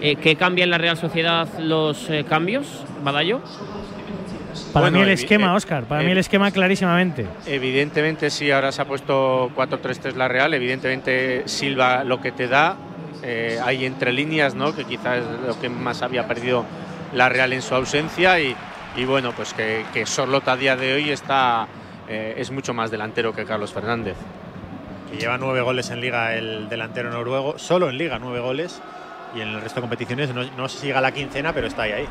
[0.00, 3.40] Eh, ¿Qué cambia en la Real Sociedad los eh, cambios, Badallo?
[4.72, 5.84] Para Bueno, mí el esquema, eh, Oscar.
[5.84, 7.26] Para eh, mí el esquema clarísimamente.
[7.46, 12.76] Evidentemente sí, ahora se ha puesto 4-3-3 la Real, evidentemente Silva lo que te da,
[13.22, 14.74] eh, hay entre líneas, ¿no?
[14.74, 16.64] que quizás es lo que más había perdido
[17.12, 18.56] la Real en su ausencia y,
[18.96, 21.66] y bueno, pues que, que Sorlot a día de hoy está,
[22.08, 24.16] eh, es mucho más delantero que Carlos Fernández.
[25.10, 28.80] que lleva nueve goles en liga el delantero noruego, solo en liga nueve goles
[29.34, 31.66] y en el resto de competiciones no, no sé si llega a la quincena, pero
[31.66, 31.92] está ahí.
[31.92, 32.06] ahí.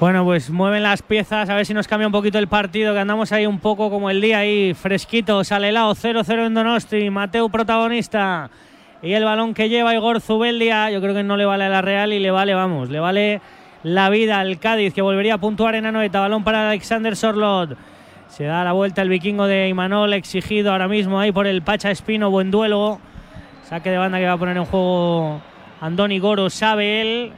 [0.00, 2.98] Bueno, pues mueven las piezas, a ver si nos cambia un poquito el partido, que
[2.98, 7.48] andamos ahí un poco como el día ahí, fresquito, sale helado, 0-0 en Donosti, Mateu
[7.48, 8.50] protagonista.
[9.00, 11.82] Y el balón que lleva Igor Zubeldia, yo creo que no le vale a la
[11.82, 13.40] Real y le vale, vamos, le vale
[13.82, 16.20] la vida al Cádiz, que volvería a puntuar en Anoeta.
[16.20, 17.76] Balón para Alexander Sorlot.
[18.28, 21.90] Se da la vuelta el vikingo de Imanol, exigido ahora mismo ahí por el Pacha
[21.90, 22.98] Espino, buen duelo.
[23.64, 25.40] Saque de banda que va a poner en juego
[25.80, 27.32] Andoni Goro, sabe él.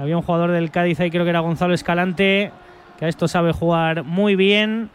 [0.00, 2.50] Había un jugador del Cádiz ahí, creo que era Gonzalo Escalante,
[2.98, 4.90] que a esto sabe jugar muy bien.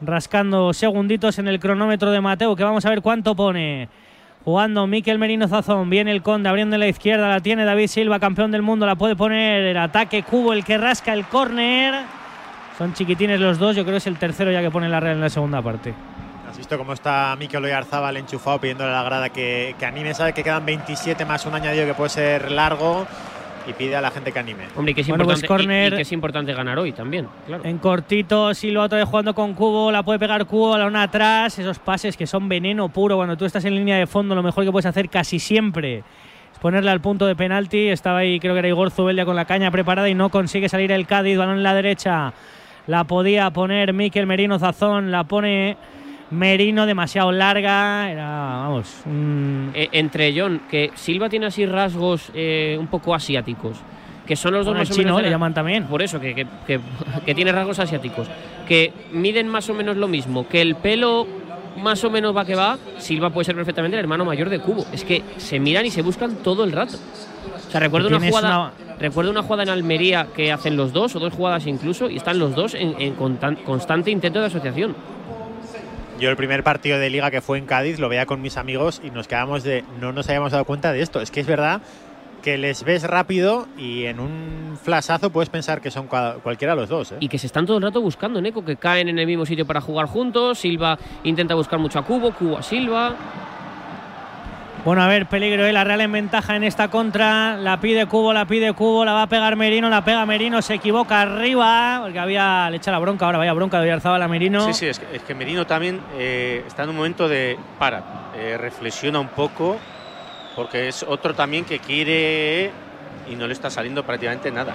[0.00, 3.88] Rascando segunditos en el cronómetro de Mateo, que vamos a ver cuánto pone.
[4.46, 8.20] Jugando Miquel Merino Zazón, viene el Conde, abriendo en la izquierda, la tiene David Silva,
[8.20, 12.04] campeón del mundo, la puede poner el ataque Cubo, el que rasca el córner.
[12.78, 15.16] Son chiquitines los dos, yo creo que es el tercero ya que pone la Real
[15.16, 15.94] en la segunda parte.
[16.48, 20.14] ¿Has visto cómo está Mikel Oyarzábal enchufado pidiéndole a la grada que, que anime?
[20.14, 23.04] Sabe que quedan 27 más un añadido que puede ser largo
[23.66, 24.64] y pide a la gente que anime.
[24.76, 25.96] Hombre, y que es, Bueno, pues importante, y- y córner.
[25.96, 27.64] que es importante ganar hoy también, claro.
[27.64, 31.58] En cortito, Silva otra vez jugando con Cubo, la puede pegar Cubo, la una atrás,
[31.58, 34.64] esos pases que son veneno puro cuando tú estás en línea de fondo, lo mejor
[34.64, 35.98] que puedes hacer casi siempre
[36.52, 39.44] es ponerle al punto de penalti, estaba ahí creo que era Igor Zubeldia con la
[39.44, 42.32] caña preparada y no consigue salir el Cádiz, balón en la derecha,
[42.86, 45.76] la podía poner Miquel Merino Zazón, la pone
[46.30, 52.76] Merino demasiado larga, era, vamos, un- Eh, entre John, que Silva tiene así rasgos eh,
[52.80, 53.76] un poco asiáticos,
[54.26, 55.16] que son los dos más o menos.
[55.18, 55.84] le la- llaman también.
[55.84, 56.80] Por eso, que, que- que-
[57.24, 58.28] que tiene rasgos asiáticos,
[58.66, 61.26] que miden más o menos lo mismo, que el pelo
[61.80, 64.84] más o menos va que va, Silva puede ser perfectamente el hermano mayor de Cubo.
[64.92, 66.96] Es que se miran y se buscan todo el rato.
[66.96, 68.72] O sea, recuerdo una jugada.
[68.98, 72.38] Recuerdo una jugada en Almería que hacen los dos, o dos jugadas incluso, y están
[72.38, 74.96] los dos en, en constan- constante intento de asociación.
[76.18, 79.02] Yo el primer partido de liga que fue en Cádiz lo veía con mis amigos
[79.04, 81.20] y nos quedamos de no nos habíamos dado cuenta de esto.
[81.20, 81.82] Es que es verdad
[82.42, 86.88] que les ves rápido y en un flashazo puedes pensar que son cua- cualquiera los
[86.88, 87.12] dos.
[87.12, 87.16] ¿eh?
[87.20, 89.66] Y que se están todo el rato buscando, Neko, que caen en el mismo sitio
[89.66, 90.58] para jugar juntos.
[90.58, 93.14] Silva intenta buscar mucho a Cubo, Cubo a Silva.
[94.86, 95.72] Bueno, a ver, peligro, ¿eh?
[95.72, 97.56] la Real en ventaja en esta contra.
[97.56, 100.74] La pide Cubo, la pide Cubo, la va a pegar Merino, la pega Merino, se
[100.74, 104.64] equivoca arriba, porque había, le echa la bronca, ahora vaya bronca de Oyarzabal a Merino.
[104.66, 108.30] Sí, sí, es que, es que Merino también eh, está en un momento de para,
[108.36, 109.76] eh, reflexiona un poco,
[110.54, 112.70] porque es otro también que quiere
[113.28, 114.72] y no le está saliendo prácticamente nada.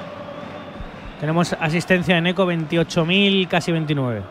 [1.21, 4.23] Tenemos asistencia de Neco, 28.000, casi 29.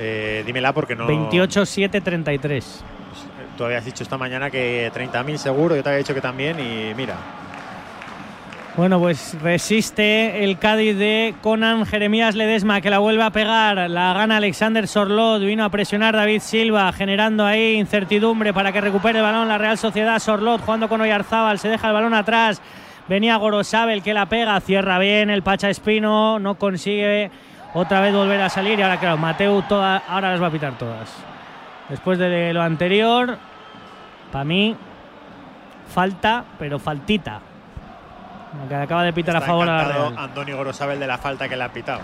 [0.00, 1.06] Eh, dímela porque no.
[1.06, 2.95] 28.733.
[3.56, 6.94] Tú habías dicho esta mañana que 30.000 seguro, yo te había dicho que también y
[6.94, 7.14] mira.
[8.76, 13.88] Bueno, pues resiste el Cádiz de Conan Jeremías Ledesma, que la vuelve a pegar.
[13.88, 15.40] La gana Alexander Sorlot.
[15.40, 19.78] Vino a presionar David Silva, generando ahí incertidumbre para que recupere el balón la Real
[19.78, 20.18] Sociedad.
[20.18, 22.60] Sorlot jugando con Oyarzábal, se deja el balón atrás.
[23.08, 27.30] Venía Gorosabel que la pega, cierra bien el Pacha Espino, no consigue
[27.72, 28.78] otra vez volver a salir.
[28.78, 31.14] Y ahora, claro, Mateu toda- ahora las va a pitar todas.
[31.88, 33.38] Después de lo anterior,
[34.32, 34.76] para mí,
[35.92, 37.40] falta, pero faltita.
[38.68, 40.06] Que acaba de pitar a favor a.
[40.16, 42.00] Andoni Gorosabel de la falta que le ha pitado.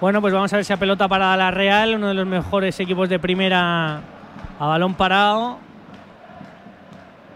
[0.00, 2.78] Bueno, pues vamos a ver si a pelota para la Real, uno de los mejores
[2.78, 4.00] equipos de primera
[4.60, 5.58] a balón parado.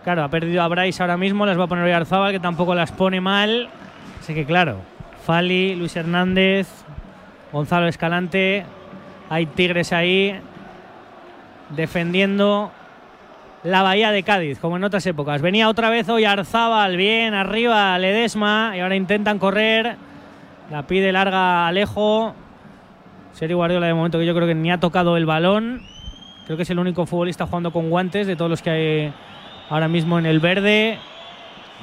[0.04, 2.92] Claro, ha perdido a Bryce ahora mismo, las va a poner Oyarzábal, que tampoco las
[2.92, 3.68] pone mal.
[4.20, 4.78] Así que claro,
[5.24, 6.68] Fali, Luis Hernández,
[7.52, 8.64] Gonzalo Escalante,
[9.32, 10.38] hay Tigres ahí
[11.70, 12.70] defendiendo
[13.64, 15.40] la Bahía de Cádiz, como en otras épocas.
[15.40, 19.96] Venía otra vez hoy Arzábal, bien, arriba Ledesma, y ahora intentan correr.
[20.70, 22.34] La pide larga Alejo.
[23.32, 25.80] Sergio Guardiola de momento que yo creo que ni ha tocado el balón.
[26.44, 29.14] Creo que es el único futbolista jugando con guantes de todos los que hay
[29.70, 30.98] ahora mismo en el verde.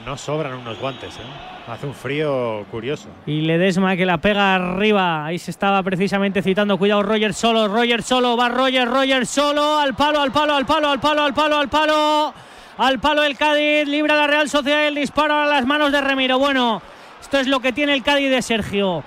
[0.06, 1.50] No sobran unos guantes, ¿eh?
[1.68, 3.10] Hace un frío curioso.
[3.28, 5.26] Y Ledesma que la pega arriba.
[5.26, 6.78] Ahí se estaba precisamente citando.
[6.78, 7.68] Cuidado, Roger solo.
[7.68, 8.36] Roger solo.
[8.36, 9.78] Va Roger, Roger solo.
[9.78, 12.34] Al palo, al palo, al palo, al palo, al palo, al palo.
[12.78, 13.88] Al palo el Cádiz.
[13.88, 14.88] Libra la Real Sociedad.
[14.88, 16.40] El disparo a las manos de Remiro.
[16.40, 16.82] Bueno,
[17.22, 19.04] esto es lo que tiene el Cádiz de Sergio.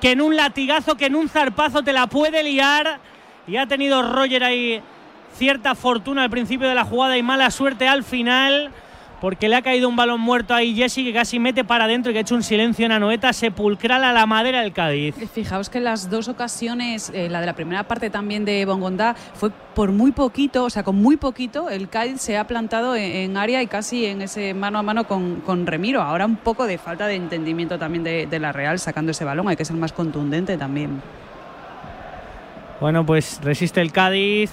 [0.00, 2.98] Que en un latigazo, que en un zarpazo te la puede liar.
[3.46, 4.82] Y ha tenido Roger ahí
[5.36, 8.72] cierta fortuna al principio de la jugada y mala suerte al final
[9.24, 12.12] porque le ha caído un balón muerto ahí Jesse que casi mete para adentro y
[12.12, 15.14] que ha hecho un silencio en Anoeta sepulcral a la madera del Cádiz.
[15.32, 19.48] Fijaos que las dos ocasiones, eh, la de la primera parte también de Bongondá, fue
[19.74, 23.36] por muy poquito, o sea, con muy poquito, el Cádiz se ha plantado en, en
[23.38, 26.02] área y casi en ese mano a mano con, con Remiro.
[26.02, 29.48] Ahora un poco de falta de entendimiento también de, de la Real sacando ese balón,
[29.48, 31.00] hay que ser más contundente también.
[32.78, 34.50] Bueno, pues resiste el Cádiz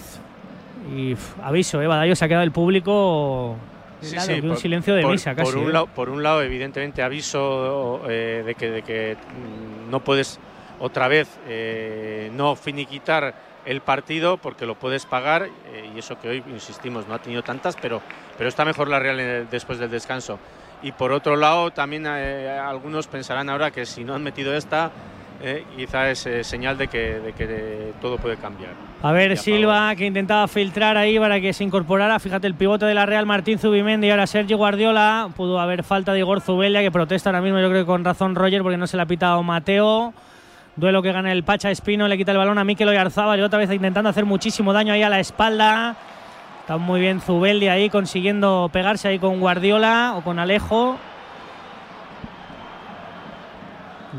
[0.95, 3.57] y aviso, eh, Badallo se ha quedado el público
[4.01, 5.51] Sí, sí, que un por- silencio de por- misa casi.
[5.51, 5.73] Por un, eh.
[5.73, 10.39] lado, por un lado, evidentemente, aviso eh, de que, de que mm, no puedes
[10.79, 13.33] otra vez eh, no finiquitar
[13.65, 15.47] el partido porque lo puedes pagar
[15.93, 18.01] y eso que hoy, insistimos, no ha tenido tantas, pero,
[18.35, 20.39] pero está mejor la Real el- después del descanso.
[20.81, 24.91] Y por otro lado, también algunos pensarán ahora que si no han metido esta,
[25.43, 28.71] eh, quizá es eh, señal de que, de que todo puede cambiar.
[29.01, 32.19] A ver, Silva que intentaba filtrar ahí para que se incorporara.
[32.19, 34.07] Fíjate, el pivote de la Real, Martín Zubimendi.
[34.07, 35.29] Y ahora Sergio Guardiola.
[35.35, 38.35] Pudo haber falta de Igor Zubeldia, que protesta ahora mismo, yo creo que con razón
[38.35, 40.13] Roger, porque no se le ha pitado Mateo.
[40.75, 43.59] Duelo que gana el Pacha Espino, le quita el balón a Mikel Oyarzábal y otra
[43.59, 45.97] vez intentando hacer muchísimo daño ahí a la espalda.
[46.61, 50.97] Está muy bien Zubeldia ahí consiguiendo pegarse ahí con Guardiola o con Alejo.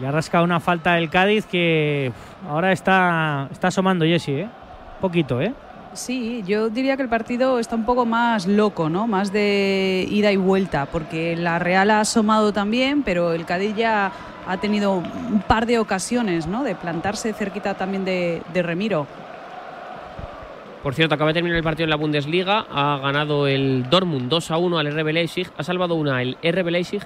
[0.00, 4.48] Y ha rascado una falta el Cádiz que uf, ahora está, está asomando Jesse, ¿eh?
[5.00, 5.52] Poquito, ¿eh?
[5.92, 9.06] Sí, yo diría que el partido está un poco más loco, ¿no?
[9.06, 14.10] Más de ida y vuelta, porque la Real ha asomado también, pero el Cádiz ya
[14.46, 16.64] ha tenido un par de ocasiones, ¿no?
[16.64, 19.06] De plantarse cerquita también de, de Remiro.
[20.82, 22.66] Por cierto, acaba de terminar el partido en la Bundesliga.
[22.70, 25.48] Ha ganado el Dortmund 2 a 1 al RB Leipzig.
[25.56, 27.02] Ha salvado una el RB Leipzig.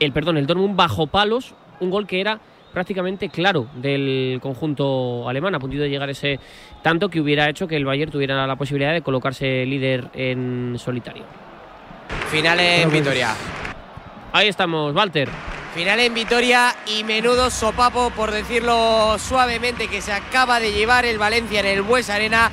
[0.00, 1.54] El, perdón, el Dortmund bajo palos.
[1.80, 2.38] Un gol que era
[2.72, 5.54] prácticamente claro del conjunto alemán.
[5.54, 6.38] Ha podido llegar ese
[6.82, 11.24] tanto que hubiera hecho que el Bayern tuviera la posibilidad de colocarse líder en solitario.
[12.30, 13.34] Final en Vitoria.
[14.32, 15.28] Ahí estamos, Walter.
[15.74, 21.18] Final en Vitoria y menudo sopapo, por decirlo suavemente, que se acaba de llevar el
[21.18, 22.50] Valencia en el Bues Arena.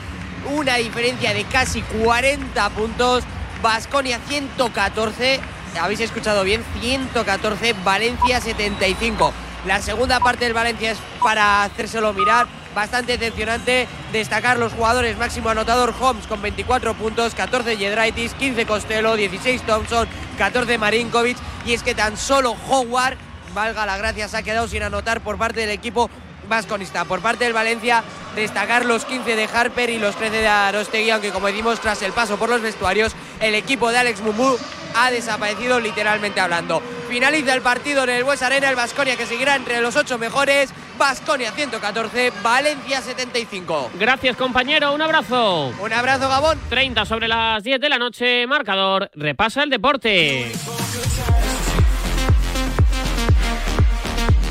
[0.56, 3.24] Una diferencia de casi 40 puntos.
[3.62, 5.40] Basconia 114.
[5.80, 9.34] Habéis escuchado bien, 114, Valencia 75.
[9.66, 12.48] La segunda parte del Valencia es para hacérselo mirar.
[12.76, 13.88] Bastante decepcionante.
[14.12, 20.08] Destacar los jugadores máximo anotador Holmes con 24 puntos, 14 Yedraitis, 15 Costello, 16 Thompson,
[20.38, 21.38] 14 Marinkovic.
[21.66, 23.18] Y es que tan solo Howard,
[23.54, 26.10] valga la gracia, se ha quedado sin anotar por parte del equipo
[26.50, 27.06] vasconista.
[27.06, 28.04] Por parte del Valencia,
[28.36, 32.14] destacar los 15 de Harper y los 13 de Arostegui, aunque como decimos, tras el
[32.14, 34.58] paso por los vestuarios, el equipo de Alex Mumbu
[34.96, 36.82] ha desaparecido literalmente hablando.
[37.10, 40.74] Finaliza el partido en el Bues Arena, el Vasconia que seguirá entre los ocho mejores.
[40.98, 43.92] Vasconia 114, Valencia 75.
[44.00, 44.94] Gracias, compañero.
[44.94, 45.74] Un abrazo.
[45.80, 46.60] Un abrazo, Gabón.
[46.70, 48.46] 30 sobre las 10 de la noche.
[48.48, 49.10] Marcador.
[49.16, 50.52] Repasa el deporte.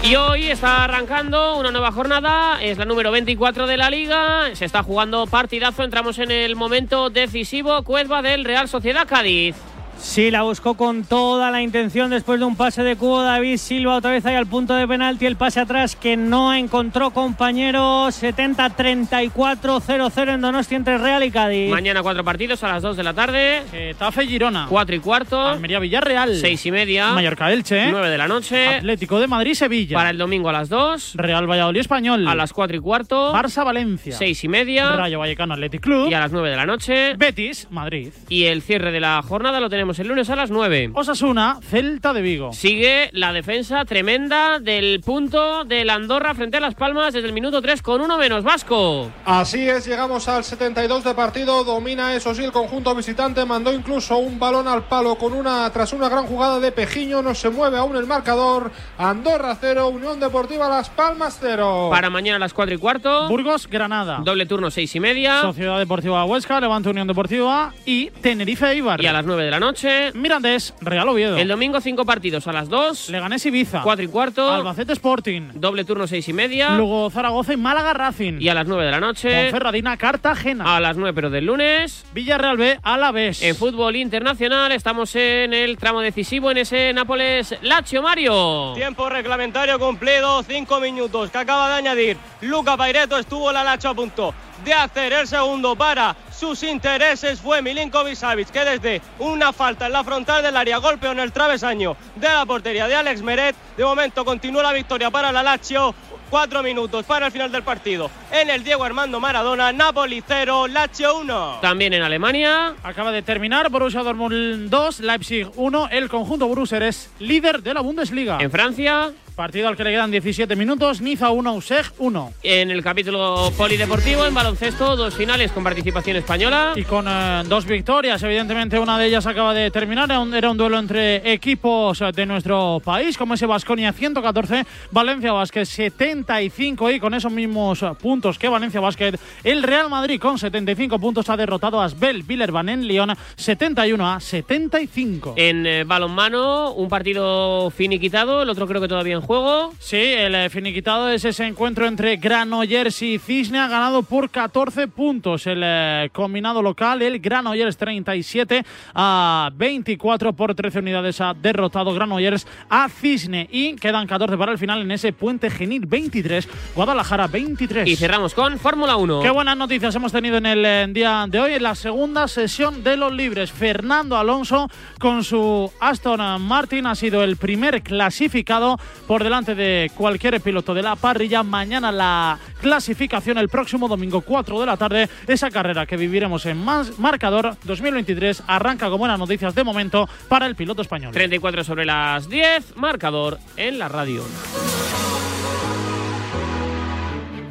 [0.02, 4.64] Y hoy está arrancando una nueva jornada, es la número 24 de la liga, se
[4.64, 9.56] está jugando partidazo, entramos en el momento decisivo, Cuezba del Real Sociedad Cádiz.
[10.02, 13.22] Sí, la buscó con toda la intención después de un pase de cubo.
[13.22, 15.26] David Silva otra vez ahí al punto de penalti.
[15.26, 18.08] El pase atrás que no encontró compañero.
[18.08, 21.70] 70-34-0-0 en Donosti entre Real y Cádiz.
[21.70, 23.62] Mañana cuatro partidos a las 2 de la tarde.
[23.70, 24.66] Getafe Girona.
[24.68, 25.40] 4 y cuarto.
[25.40, 26.36] Almería Villarreal.
[26.36, 27.12] 6 y media.
[27.12, 27.90] Mallorca Elche.
[27.90, 28.76] 9 de la noche.
[28.76, 29.96] Atlético de Madrid Sevilla.
[29.96, 31.12] Para el domingo a las 2.
[31.16, 32.26] Real Valladolid Español.
[32.26, 33.32] A las 4 y cuarto.
[33.32, 34.16] Barça Valencia.
[34.16, 34.96] 6 y media.
[34.96, 36.10] Rayo Vallecano Athletic Club.
[36.10, 37.14] Y a las 9 de la noche.
[37.16, 38.12] Betis Madrid.
[38.28, 40.92] Y el cierre de la jornada lo tenemos el lunes a las 9.
[40.94, 42.52] Osasuna, Celta de Vigo.
[42.52, 47.60] Sigue la defensa tremenda del punto del Andorra frente a Las Palmas desde el minuto
[47.60, 49.10] 3 con uno menos Vasco.
[49.24, 54.18] Así es, llegamos al 72 de partido, domina eso sí el conjunto visitante, mandó incluso
[54.18, 57.78] un balón al palo con una tras una gran jugada de Pejiño, no se mueve
[57.78, 58.70] aún el marcador.
[58.98, 61.88] Andorra 0, Unión Deportiva Las Palmas 0.
[61.90, 63.28] Para mañana a las 4 y cuarto.
[63.28, 64.20] Burgos, Granada.
[64.22, 65.40] Doble turno 6 y media.
[65.40, 69.02] Sociedad Deportiva Huesca, Levante Unión Deportiva y Tenerife Ibar.
[69.02, 69.69] Y a las 9 de la noche.
[70.14, 71.36] Mirandés Real Oviedo.
[71.36, 73.10] El domingo cinco partidos a las 2.
[73.10, 73.82] Leganés Ibiza.
[73.82, 74.50] 4 y cuarto.
[74.50, 75.50] Albacete Sporting.
[75.54, 76.70] Doble turno 6 y media.
[76.70, 78.40] Luego Zaragoza y Málaga Racing.
[78.40, 79.50] Y a las 9 de la noche.
[79.50, 80.76] Ferradina Cartagena.
[80.76, 82.04] A las 9 pero del lunes.
[82.12, 83.42] Villarreal B a la vez.
[83.42, 88.72] En fútbol internacional estamos en el tramo decisivo en ese Nápoles Lazio Mario.
[88.74, 93.94] Tiempo reglamentario cumplido, 5 minutos que acaba de añadir Luca Paireto estuvo la Lazio a
[93.94, 99.86] punto de hacer el segundo para sus intereses fue Milinkovic Savic que desde una falta
[99.86, 103.54] en la frontal del área golpeó en el travesaño de la portería de Alex Meret.
[103.76, 105.94] De momento continúa la victoria para la Lazio.
[106.30, 108.10] Cuatro minutos para el final del partido.
[108.32, 111.58] En el Diego Armando Maradona, Napoli 0, Lazio 1.
[111.60, 112.74] También en Alemania.
[112.84, 115.88] Acaba de terminar Borussia Dortmund 2, Leipzig 1.
[115.90, 118.38] El conjunto Borussia es líder de la Bundesliga.
[118.40, 119.12] En Francia.
[119.40, 122.32] Partido al que le quedan 17 minutos, Niza 1, Useg 1.
[122.42, 126.74] En el capítulo polideportivo, en baloncesto, dos finales con participación española.
[126.76, 130.10] Y con eh, dos victorias, evidentemente una de ellas acaba de terminar.
[130.10, 135.32] Era un, era un duelo entre equipos de nuestro país, como ese Vasconia 114, Valencia
[135.32, 140.98] Basket 75 y con esos mismos puntos que Valencia Basket, el Real Madrid con 75
[140.98, 145.32] puntos ha derrotado a Asbel Villerban en Lyon 71 a 75.
[145.38, 149.29] En eh, balonmano, un partido finiquitado, el otro creo que todavía en juego.
[149.78, 154.88] Sí, el eh, finiquitado es ese encuentro entre Granollers y Cisne, ha ganado por 14
[154.88, 161.94] puntos el eh, combinado local, el Granollers 37 a 24 por 13 unidades ha derrotado
[161.94, 167.28] Granollers a Cisne y quedan 14 para el final en ese Puente Genil 23, Guadalajara
[167.28, 167.86] 23.
[167.88, 169.20] Y cerramos con Fórmula 1.
[169.20, 172.96] Qué buenas noticias hemos tenido en el día de hoy, en la segunda sesión de
[172.96, 173.52] los libres.
[173.52, 180.40] Fernando Alonso con su Aston Martin ha sido el primer clasificado por delante de cualquier
[180.40, 181.42] piloto de la parrilla.
[181.42, 185.08] Mañana la clasificación, el próximo domingo 4 de la tarde.
[185.26, 190.46] Esa carrera que viviremos en más marcador 2023 arranca con buenas noticias de momento para
[190.46, 191.12] el piloto español.
[191.12, 194.24] 34 sobre las 10, marcador en la radio.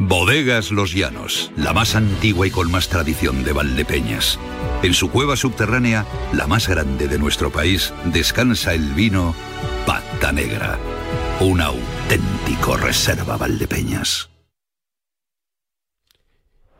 [0.09, 4.39] Bodegas Los Llanos, la más antigua y con más tradición de Valdepeñas.
[4.81, 9.35] En su cueva subterránea, la más grande de nuestro país, descansa el vino
[9.85, 10.79] Pata Negra,
[11.41, 14.29] un auténtico reserva Valdepeñas.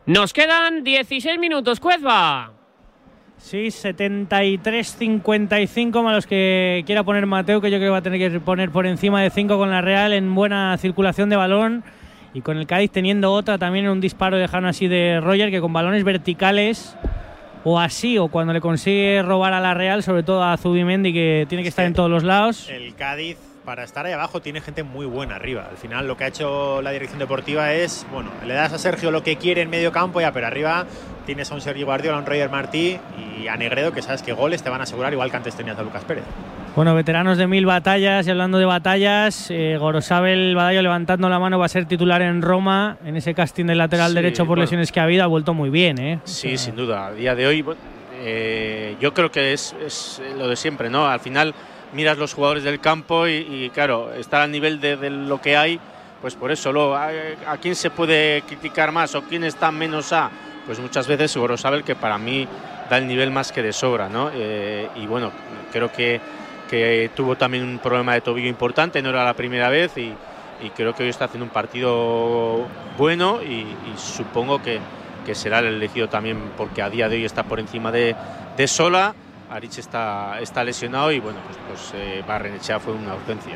[0.06, 2.52] Nos quedan 16 minutos, Cuezba.
[3.38, 8.20] Sí, 73-55 más los que quiera poner Mateo, que yo creo que va a tener
[8.20, 11.86] que poner por encima de 5 con la Real en buena circulación de balón
[12.34, 15.52] y con el Cádiz teniendo otra también en un disparo de Jano así de Roger,
[15.52, 16.98] que con balones verticales
[17.64, 21.46] o así, o cuando le consigue robar a la Real, sobre todo a Zubimendi, que
[21.48, 22.68] tiene que estar en todos los lados.
[22.70, 23.38] El Cádiz,
[23.70, 25.68] para estar ahí abajo, tiene gente muy buena arriba.
[25.70, 29.12] Al final, lo que ha hecho la dirección deportiva es, bueno, le das a Sergio
[29.12, 30.88] lo que quiere en medio campo, ya, pero arriba
[31.28, 32.98] tienes a un Sergio Guardiola, a un Roger Martí
[33.40, 35.78] y a Negredo, que sabes que goles te van a asegurar, igual que antes tenías
[35.78, 36.24] a Lucas Pérez.
[36.76, 41.60] Bueno, veteranos de mil batallas y hablando de batallas, eh, Gorosabel Badallo levantando la mano
[41.60, 44.62] va a ser titular en Roma en ese casting del lateral Sí, derecho por bueno.
[44.64, 46.20] lesiones que ha habido, ha vuelto muy bien, ¿eh?
[46.24, 47.06] Sí, sin duda.
[47.06, 47.64] A día de hoy,
[48.22, 51.06] eh, yo creo que es, es lo de siempre, ¿no?
[51.08, 51.54] Al final
[51.94, 55.80] miras los jugadores del campo y, claro, estar al nivel de, lo que hay,
[56.22, 60.30] pues por eso, luego, ¿a, quién se puede criticar más o quién está menos a?
[60.66, 62.48] Pues muchas veces Gorosabel, que para mí
[62.90, 64.30] da el nivel más que de sobra, ¿no?
[64.34, 65.32] Eh, y bueno,
[65.72, 66.20] creo que,
[66.70, 70.14] que tuvo también un problema de tobillo importante, no era la primera vez y,
[70.76, 72.68] creo que hoy está haciendo un partido
[72.98, 74.82] bueno y, y supongo que,
[75.26, 78.16] que será el elegido también porque a día de hoy está por encima de,
[78.58, 79.14] de Sola.
[79.50, 83.56] Arich está, está lesionado y bueno, pues, pues eh, Barrenechea fue una urgencia.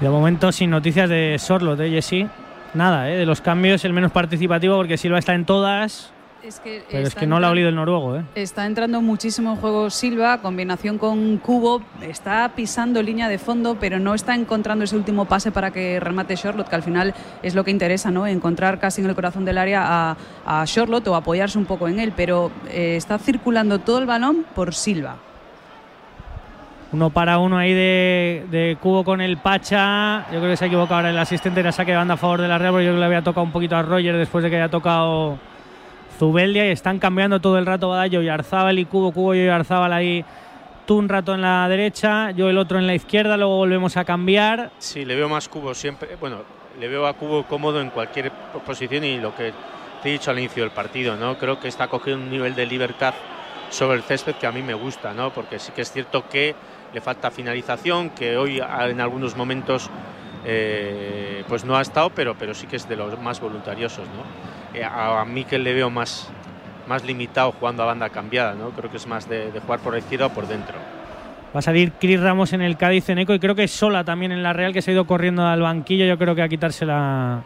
[0.00, 2.28] De momento sin noticias de Sorlot, ¿eh, Jessy?
[2.74, 3.16] Nada, ¿eh?
[3.16, 6.12] De los cambios, el menos participativo porque Silva está en todas,
[6.44, 8.24] Es que pero es que no la ha olido el noruego, ¿eh?
[8.34, 13.98] Está entrando muchísimo en juego Silva, combinación con Cubo, está pisando línea de fondo, pero
[13.98, 17.64] no está encontrando ese último pase para que remate Charlotte, que al final es lo
[17.64, 18.26] que interesa, ¿no?
[18.26, 21.98] Encontrar casi en el corazón del área a, a Charlotte o apoyarse un poco en
[21.98, 25.16] él, pero eh, está circulando todo el balón por Silva.
[26.90, 30.24] Uno para uno ahí de, de Cubo con el Pacha.
[30.32, 32.40] Yo creo que se ha equivocado ahora el asistente era saque de banda a favor
[32.40, 34.42] de la Real, porque yo creo que le había tocado un poquito a Roger después
[34.42, 35.38] de que haya tocado
[36.18, 39.92] Zubeldia y están cambiando todo el rato Badallo y Arzábal y Cubo, Cubo y Arzábal
[39.92, 40.24] ahí.
[40.86, 44.06] Tú un rato en la derecha, yo el otro en la izquierda, luego volvemos a
[44.06, 44.70] cambiar.
[44.78, 46.16] Sí, le veo más Cubo siempre.
[46.18, 46.38] Bueno,
[46.80, 48.32] le veo a Cubo cómodo en cualquier
[48.64, 49.52] posición y lo que
[50.02, 51.36] te he dicho al inicio del partido, ¿no?
[51.36, 53.12] Creo que está cogiendo un nivel de libertad
[53.68, 55.30] sobre el césped que a mí me gusta, ¿no?
[55.30, 56.54] Porque sí que es cierto que
[56.92, 59.90] le falta finalización, que hoy a- en algunos momentos
[60.44, 64.78] eh, pues no ha estado, pero, pero sí que es de los más voluntariosos, ¿no?
[64.78, 66.28] Eh, a, a mí que le veo más,
[66.86, 68.70] más limitado jugando a banda cambiada, ¿no?
[68.70, 70.74] Creo que es más de, jugar por la izquierda o por dentro.
[71.54, 74.32] Va a salir Cris Ramos en el Cádiz en eco y creo que Sola también
[74.32, 76.04] en la Real que se ha ido corriendo al banquillo.
[76.06, 77.40] Yo creo que a quitarse la,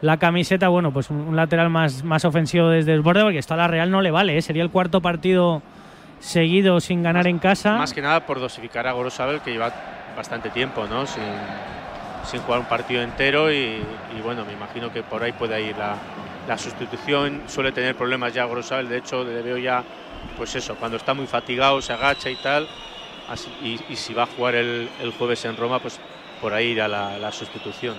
[0.00, 0.68] la camiseta.
[0.68, 3.68] Bueno, pues un, un lateral más, más ofensivo desde el borde porque esto a la
[3.68, 4.38] Real no le vale.
[4.38, 4.42] ¿eh?
[4.42, 5.62] Sería el cuarto partido
[6.22, 7.76] seguido sin ganar en casa.
[7.76, 9.72] Más que nada por dosificar a Gorosabel, que lleva
[10.16, 11.06] bastante tiempo ¿no?
[11.06, 11.22] sin,
[12.24, 13.82] sin jugar un partido entero y,
[14.22, 15.96] bueno, me imagino que por ahí puede ir la,
[16.46, 17.42] la sustitución.
[17.48, 19.82] Suele tener problemas ya Gorosabel, de hecho le veo ya,
[20.36, 22.68] pues eso, cuando está muy fatigado se agacha y tal.
[23.62, 25.98] Y si va a jugar el, el jueves en Roma, pues
[26.40, 27.96] por ahí irá la, la sustitución.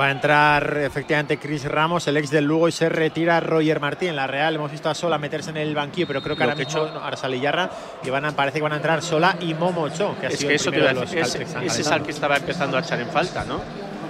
[0.00, 4.06] Va a entrar efectivamente Chris Ramos, el ex del Lugo, y se retira Roger Martí
[4.06, 4.54] en la Real.
[4.54, 6.84] Hemos visto a Sola meterse en el banquillo, pero creo que Lo ahora que mismo
[6.86, 7.70] hecho- no, Arsal y Yarra,
[8.04, 10.36] y van a, parece que van a entrar Sola y Momo Ocho, que ha es
[10.38, 13.00] sido que el eso primero de los ese, es al que estaba empezando a echar
[13.00, 13.60] en falta, ¿no?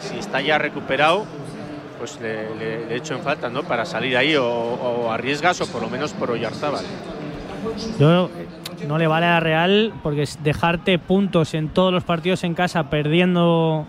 [0.01, 1.25] Si está ya recuperado,
[1.99, 3.63] pues le, le, le echo en falta, ¿no?
[3.63, 6.85] Para salir ahí o, o arriesgas o por lo menos por Oyarzábal.
[7.99, 8.29] Yo eh,
[8.87, 12.55] no le vale a la Real porque es dejarte puntos en todos los partidos en
[12.55, 13.87] casa perdiendo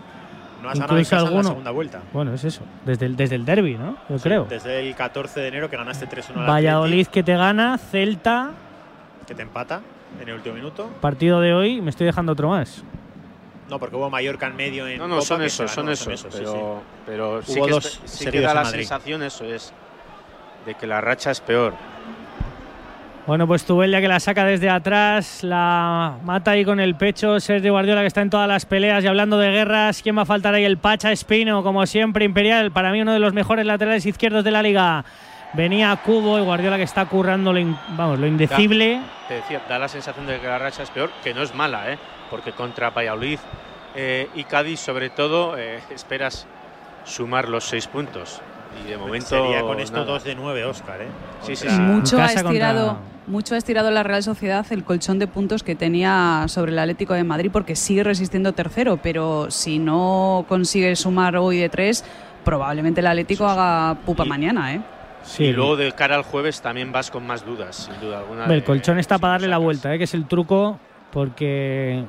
[0.62, 1.48] No has ganado en incluso casa en la alguno.
[1.48, 2.02] segunda vuelta.
[2.12, 2.62] Bueno, es eso.
[2.86, 3.96] Desde el, desde el derby, ¿no?
[4.08, 4.44] Yo creo.
[4.44, 8.50] Desde el 14 de enero que ganaste 3-1 al Valladolid que te gana, Celta,
[9.26, 9.80] que te empata
[10.20, 10.88] en el último minuto.
[11.00, 12.82] partido de hoy, me estoy dejando otro más.
[13.68, 16.52] No, porque hubo Mallorca en medio en No, no, Copa, son esos, son esos, pero,
[16.52, 17.02] sí.
[17.06, 18.80] pero sí Hubo que, dos es- sí que da la Madrid.
[18.80, 19.72] sensación, eso es,
[20.66, 21.72] de que la racha es peor.
[23.24, 27.38] Bueno, pues Tubelia que la saca desde atrás, la mata ahí con el pecho.
[27.38, 30.02] Sergio Guardiola que está en todas las peleas y hablando de guerras.
[30.02, 30.64] ¿Quién va a faltar ahí?
[30.64, 32.72] El Pacha Espino, como siempre, Imperial.
[32.72, 35.04] Para mí uno de los mejores laterales izquierdos de la liga.
[35.52, 37.60] Venía Cubo y Guardiola que está currando lo,
[37.90, 38.96] vamos, lo indecible.
[38.96, 41.54] Da- te decía, da la sensación de que la racha es peor, que no es
[41.54, 41.98] mala, ¿eh?
[42.30, 43.38] porque contra Valladolid
[43.94, 46.46] eh, y Cádiz, sobre todo, eh, esperas
[47.04, 48.40] sumar los seis puntos.
[48.84, 49.26] Y de momento.
[49.28, 50.06] Sería con esto nada.
[50.12, 51.00] 2 de 9, Oscar.
[51.02, 51.06] ¿eh?
[51.42, 51.92] Sí, sí, Contra- sí.
[51.92, 55.74] Mucho ha, estirado, contra- mucho ha estirado la Real Sociedad el colchón de puntos que
[55.74, 61.36] tenía sobre el Atlético de Madrid porque sigue resistiendo tercero, pero si no consigue sumar
[61.36, 62.04] hoy de tres,
[62.44, 64.80] probablemente el Atlético haga pupa mañana, ¿eh?
[65.24, 65.44] Sí.
[65.44, 68.46] Y luego de cara al jueves también vas con más dudas, sin duda alguna.
[68.46, 69.98] El colchón está para darle la vuelta, ¿eh?
[69.98, 70.80] que es el truco,
[71.12, 72.02] porque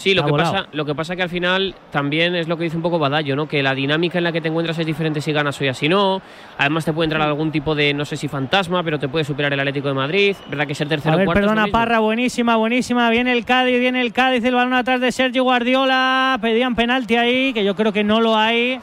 [0.00, 0.52] Sí, lo que, volado.
[0.52, 3.36] pasa, lo que pasa que al final también es lo que dice un poco Badallo,
[3.36, 3.46] ¿no?
[3.46, 5.90] Que la dinámica en la que te encuentras es diferente si ganas o ya si
[5.90, 6.22] no.
[6.56, 9.52] Además te puede entrar algún tipo de, no sé si fantasma, pero te puede superar
[9.52, 10.36] el Atlético de Madrid.
[10.48, 11.66] ¿Verdad que ser tercero A o ver, cuarto es perdona?
[11.70, 13.10] Parra, buenísima, buenísima.
[13.10, 16.38] Viene el Cádiz, viene el Cádiz, el balón atrás de Sergio Guardiola.
[16.40, 18.80] Pedían penalti ahí, que yo creo que no lo hay.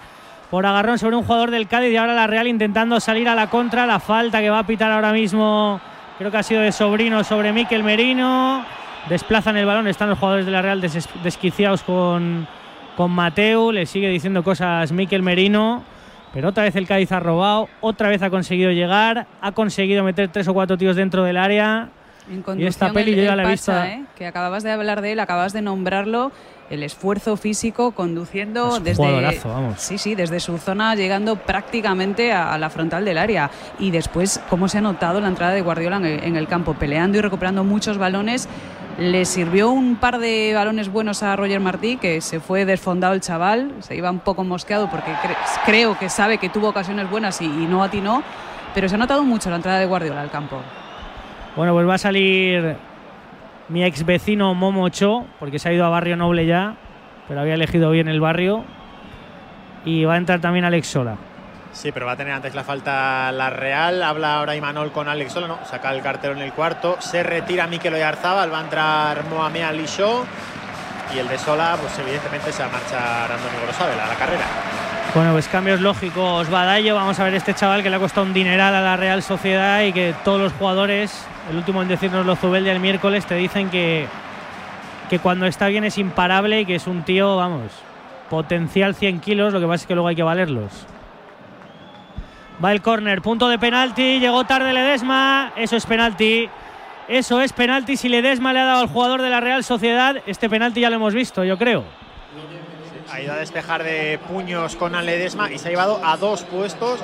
[0.51, 3.49] Por agarrón sobre un jugador del Cádiz y ahora la Real intentando salir a la
[3.49, 3.87] contra.
[3.87, 5.81] La falta que va a pitar ahora mismo,
[6.19, 8.63] creo que ha sido de Sobrino sobre Miquel Merino.
[9.09, 12.47] Desplazan el balón, están los jugadores de la Real des- desquiciados con,
[12.95, 13.71] con Mateu.
[13.71, 15.83] Le sigue diciendo cosas Miquel Merino.
[16.33, 20.27] Pero otra vez el Cádiz ha robado, otra vez ha conseguido llegar, ha conseguido meter
[20.29, 21.87] tres o cuatro tíos dentro del área.
[22.29, 23.71] En Y esta peli el- yo ya la he visto.
[23.73, 24.03] ¿eh?
[24.17, 26.33] que acababas de hablar de él, acabas de nombrarlo,
[26.69, 29.79] el esfuerzo físico conduciendo Es desde jugadorazo, vamos.
[29.79, 33.49] sí, sí, desde su zona llegando prácticamente a, a la frontal del área
[33.79, 36.73] y después cómo se ha notado la entrada de Guardiola en el, en el campo
[36.73, 38.49] peleando y recuperando muchos balones.
[38.97, 43.21] Le sirvió un par de balones buenos a Roger Martí, que se fue desfondado el
[43.21, 45.35] chaval, se iba un poco mosqueado porque cre-
[45.65, 48.23] creo que sabe que tuvo ocasiones buenas y, y no atinó,
[48.73, 50.59] pero se ha notado mucho la entrada de Guardiola al campo.
[51.55, 52.75] Bueno, pues va a salir
[53.69, 56.75] mi ex vecino Momo Cho, porque se ha ido a Barrio Noble ya,
[57.27, 58.63] pero había elegido bien el barrio.
[59.85, 61.17] Y va a entrar también Alex Sola.
[61.77, 64.01] Sí, pero va a tener antes la falta la Real.
[64.01, 66.97] Habla ahora Imanol con Alex Sola, no, saca el cartero en el cuarto.
[66.99, 70.25] Se retira Mikel Oyarzabal, va a entrar Mohamed Ali Show.
[71.13, 74.43] Y el de Sola, pues evidentemente se va a marchar Antonio Grosabel a la carrera.
[75.13, 76.49] Bueno, pues cambios lógicos.
[76.49, 79.21] Badallo, vamos a ver este chaval que le ha costado un dineral a la Real
[79.21, 83.69] Sociedad y que todos los jugadores, el último en decirnos Zubeldia el miércoles, te dicen
[83.69, 84.07] que,
[85.11, 87.71] que cuando está bien es imparable y que es un tío, vamos,
[88.31, 90.87] potencial 100 kilos, lo que pasa es que luego hay que valerlos.
[92.63, 96.49] Va el córner, punto de penalti, llegó tarde Ledesma, eso es penalti.
[97.07, 100.49] Eso es penalti, si Ledesma le ha dado al jugador de la Real Sociedad, este
[100.49, 101.83] penalti ya lo hemos visto, yo creo.
[103.09, 106.99] Ha ido a despejar de puños con Ledesma y se ha llevado a dos puestos.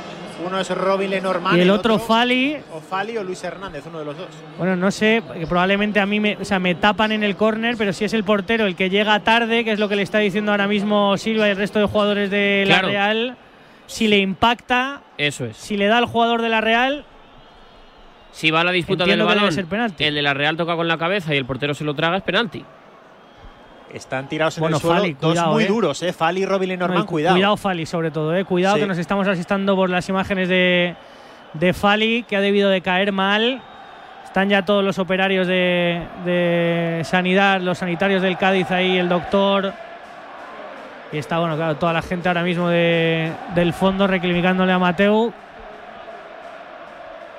[0.45, 4.06] Uno es Robin Lenormand Y el otro Fali, o Fali o Luis Hernández, uno de
[4.06, 4.28] los dos.
[4.58, 7.93] Bueno, no sé, probablemente a mí me, o sea, me tapan en el córner, pero
[7.93, 10.51] si es el portero el que llega tarde, que es lo que le está diciendo
[10.51, 12.88] ahora mismo Silva y el resto de jugadores de la Claro.
[12.89, 13.38] Real,
[13.86, 15.57] si le impacta, Eso es.
[15.57, 17.05] si le da al jugador de la Real,
[18.32, 20.03] Si va a la disputa del balón, ser penalti.
[20.03, 22.24] el de la Real toca con la cabeza y el portero se lo traga, es
[22.24, 22.66] penalti.
[23.93, 25.68] Están tirados en Bueno, el suelo, Fali, dos cuidado, muy eh.
[25.68, 26.14] duros, ¿eh?
[26.14, 27.36] Fali y Robin no, y cu- cuidado.
[27.36, 28.82] cuidado Fali sobre todo, eh, cuidado Sí.
[28.82, 30.95] que nos estamos asistando por las imágenes de,
[31.53, 33.61] de Fali, que ha debido de caer mal.
[34.24, 39.74] Están ya todos los operarios de, de sanidad, los sanitarios del Cádiz ahí, el doctor.
[41.14, 45.32] Y está, bueno, claro, toda la gente ahora mismo de- del fondo reclamicándole a Mateu.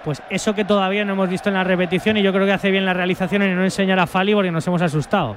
[0.04, 2.70] Pues eso que todavía no hemos visto en la repetición y yo creo que hace
[2.70, 5.36] bien la realización en no enseñar a Fali porque nos hemos asustado.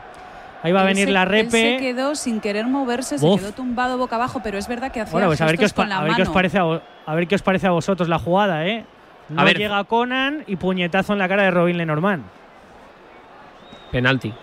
[0.62, 1.50] Ahí va a venir se- la él repe.
[1.50, 5.14] se quedó sin querer moverse, se quedó tumbado boca abajo, pero es verdad que hacía
[5.14, 7.28] Bueno, pues a ver, qué os, con la a, ver qué os parece a, ver
[7.28, 8.84] qué os parece a vosotros la jugada, ¿eh?
[9.30, 9.58] No A ver.
[9.58, 12.24] llega Conan y puñetazo en la cara de Robin Lenormand.
[13.92, 14.34] Penalti.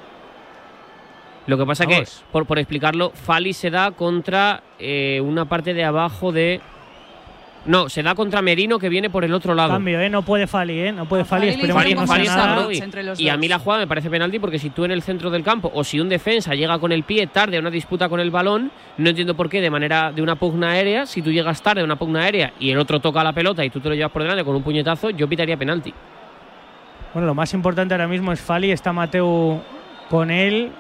[1.47, 2.25] Lo que pasa que, Vamos.
[2.33, 6.61] por, por explicarlo, Fali se da contra eh, una parte de abajo de.
[7.67, 9.71] No, se da contra Merino que viene por el otro lado.
[9.71, 10.11] Cambio, ¿eh?
[10.11, 10.93] No puede Fali, ¿eh?
[10.93, 11.51] No puede Fali.
[11.51, 12.69] Fali Fali, que no Fali está
[13.17, 15.43] Y a mí la jugada me parece penalti porque si tú en el centro del
[15.43, 18.31] campo o si un defensa llega con el pie tarde a una disputa con el
[18.31, 21.81] balón, no entiendo por qué de manera de una pugna aérea, si tú llegas tarde
[21.81, 24.13] a una pugna aérea y el otro toca la pelota y tú te lo llevas
[24.13, 25.95] por delante con un puñetazo, yo pitaría penalti.
[27.15, 28.73] Bueno, lo más importante ahora mismo es Fali.
[28.73, 29.63] Está Mateo
[30.11, 30.73] con él.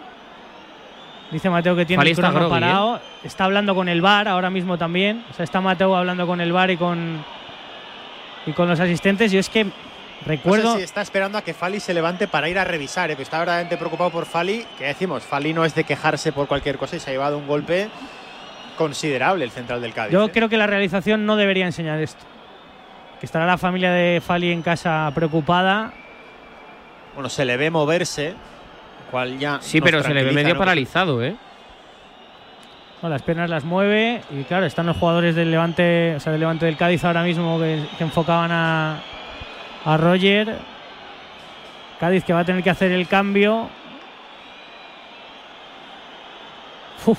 [1.31, 2.51] Dice Mateo que tiene Fali el está crono ¿eh?
[2.51, 3.01] parado.
[3.22, 5.25] Está hablando con el bar ahora mismo también.
[5.31, 7.25] O sea, está Mateo hablando con el bar y con,
[8.47, 9.33] y con los asistentes.
[9.33, 9.66] Yo es que
[10.27, 10.64] recuerdo.
[10.64, 13.16] No sé si está esperando a que Fali se levante para ir a revisar, ¿eh?
[13.18, 14.64] está verdaderamente preocupado por Fali.
[14.79, 17.47] Que decimos, Fali no es de quejarse por cualquier cosa y se ha llevado un
[17.47, 17.89] golpe
[18.77, 20.12] considerable el central del Cádiz.
[20.12, 20.31] Yo ¿eh?
[20.33, 22.25] creo que la realización no debería enseñar esto.
[23.20, 25.93] Que estará la familia de Fali en casa preocupada.
[27.14, 28.35] Bueno, se le ve moverse,
[29.05, 29.59] cual ya.
[29.61, 30.59] Sí, pero se le ve medio ¿no?
[30.59, 31.35] paralizado, ¿eh?
[33.03, 36.41] No, las piernas las mueve y claro, están los jugadores del Levante, o sea, del
[36.41, 39.01] Levante del Cádiz ahora mismo que, que enfocaban a,
[39.85, 40.57] a Roger.
[42.01, 43.69] Cádiz que va a tener que hacer el cambio.
[47.07, 47.19] Uf,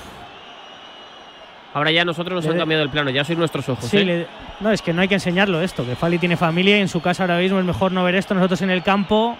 [1.74, 3.84] Ahora ya nosotros nos Le han de- cambiado el plano, ya sois nuestros ojos.
[3.86, 4.06] sí, ¿eh?
[4.06, 4.28] le-
[4.62, 7.02] no, es que no hay que enseñarlo esto, que Fali tiene familia y en su
[7.02, 8.34] casa ahora mismo es mejor no ver esto.
[8.34, 9.38] Nosotros en el campo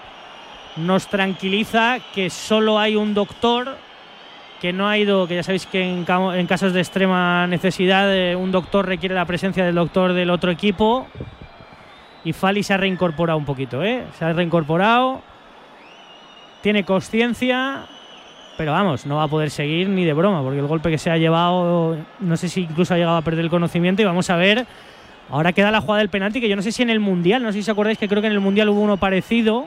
[0.78, 3.78] nos tranquiliza que solo hay un doctor
[4.62, 8.14] que no ha ido, que ya sabéis que en, ca- en casos de extrema necesidad
[8.16, 11.08] eh, un doctor requiere la presencia del doctor del otro equipo
[12.24, 14.04] y Fali se ha reincorporado un poquito, ¿eh?
[14.18, 15.22] Se ha reincorporado,
[16.62, 17.86] tiene conciencia
[18.58, 21.12] pero vamos, no va a poder seguir ni de broma, porque el golpe que se
[21.12, 24.38] ha llevado, no sé si incluso ha llegado a perder el conocimiento y vamos a
[24.38, 24.66] ver.
[25.30, 27.50] Ahora queda la jugada del penalti, que yo no sé si en el Mundial, no
[27.50, 29.66] sé si os acordáis que creo que en el Mundial hubo uno parecido.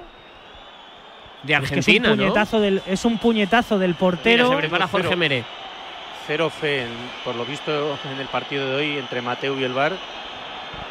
[1.42, 2.24] De Es que Argentina, es, un ¿no?
[2.24, 4.44] puñetazo del, es un puñetazo del portero.
[4.44, 5.44] Mira, se prepara Jorge Meré.
[6.26, 6.88] Cero fe, en-
[7.24, 9.92] por lo visto en el partido de hoy entre Mateu y el Bar.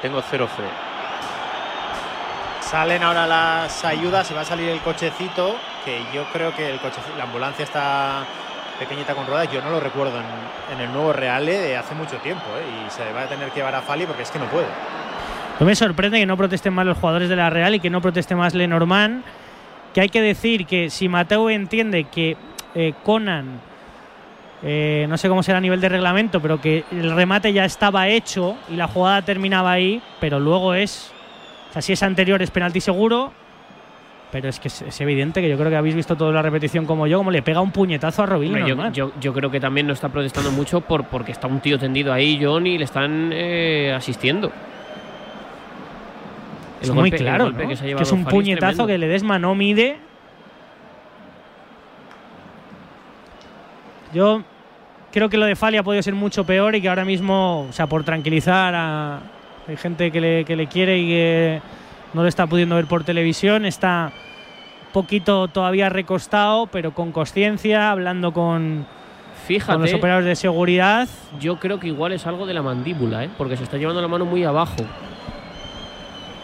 [0.02, 0.64] Tengo cero fe.
[2.62, 6.80] Salen ahora las ayudas y va a salir el cochecito, que yo creo que el
[6.80, 8.26] coche, la ambulancia está
[8.78, 12.18] pequeñita con ruedas, yo no lo recuerdo en, en el nuevo Reale de hace mucho
[12.18, 12.86] tiempo, ¿eh?
[12.86, 14.68] y se va a tener que llevar a Fali porque es que no puede.
[15.60, 18.02] No me sorprende que no protesten más los jugadores de la Real y que no
[18.02, 19.24] proteste más Lenormand.
[19.94, 22.36] Que hay que decir que si Mateo entiende que
[22.76, 23.60] eh, Conan,
[24.64, 28.08] eh, no sé cómo será a nivel de reglamento, pero que el remate ya estaba
[28.08, 31.12] hecho y la jugada terminaba ahí, pero luego es.
[31.70, 33.32] O sea, si es anterior es penalti seguro.
[34.30, 36.86] Pero es que es, es evidente que yo creo que habéis visto toda la repetición
[36.86, 38.52] como yo, como le pega un puñetazo a Robin.
[38.92, 42.12] Yo- yo creo que también no está protestando mucho por, porque está un tío tendido
[42.12, 44.52] ahí, John, y le están eh, asistiendo.
[46.82, 47.68] Es muy claro, ¿no?
[47.68, 48.88] que se ha Es un puñetazo tremendo.
[48.88, 49.98] que le des mano mide.
[54.14, 54.44] Yo
[55.12, 57.74] creo que lo de Fali ha podido ser mucho peor y que ahora mismo, o
[57.74, 59.20] sea, por tranquilizar a
[59.68, 61.62] hay gente que le, que le quiere y que
[62.14, 64.14] no lo está pudiendo ver por televisión, está
[64.94, 68.86] poquito todavía recostado, pero con conciencia, hablando con,
[69.46, 69.74] Fíjate.
[69.74, 71.08] con los operadores de seguridad.
[71.40, 73.30] Yo creo que igual es algo de la mandíbula, ¿eh?
[73.38, 74.78] porque se está llevando la mano muy abajo.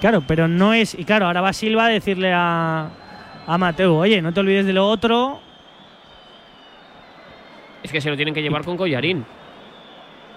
[0.04, 0.96] Claro, pero no es.
[1.00, 2.90] Y claro, ahora va Silva a decirle a,
[3.48, 5.40] a Mateo, oye, no te olvides de lo otro.
[7.82, 9.26] Es que se lo tienen que llevar con collarín.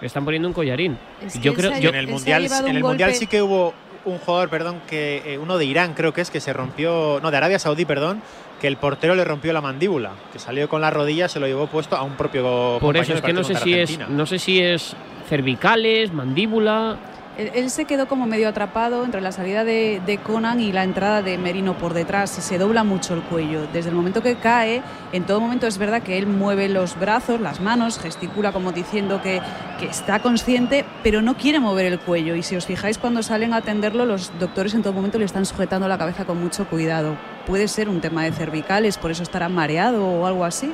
[0.01, 0.97] Le están poniendo un collarín.
[1.21, 4.49] Es yo creo, yo- en el mundial, en el mundial sí que hubo un jugador,
[4.51, 7.59] perdón, que eh, uno de Irán creo que es que se rompió, no, de Arabia
[7.59, 8.23] Saudí, perdón,
[8.61, 11.67] que el portero le rompió la mandíbula, que salió con la rodilla, se lo llevó
[11.67, 12.45] puesto a un propio
[12.79, 14.95] por compañero eso es que no sé si es, no sé si es
[15.29, 16.99] cervicales, mandíbula.
[17.37, 21.37] Él, se quedó como medio atrapado entre la salida de, Conan y la entrada de
[21.37, 22.31] Merino por detrás.
[22.31, 23.67] Se dobla mucho el cuello.
[23.73, 24.83] Desde el momento que cae,
[25.13, 29.21] en todo momento es verdad que él mueve los brazos, las manos, gesticula como diciendo
[29.21, 29.43] que,
[29.79, 32.37] que está consciente, pero no quiere mover el cuello.
[32.37, 35.45] Y si os fijáis, cuando salen a atenderlo, los doctores en todo momento le están
[35.45, 37.17] sujetando la cabeza con mucho cuidado.
[37.47, 40.73] Puede ser un tema de cervicales, por eso estará mareado o algo así.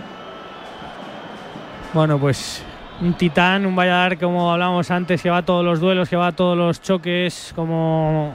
[1.93, 2.63] Bueno, pues
[3.03, 6.29] un titán, un Valladar, como hablábamos antes, que va a todos los duelos, que va
[6.29, 8.33] a todos los choques, como,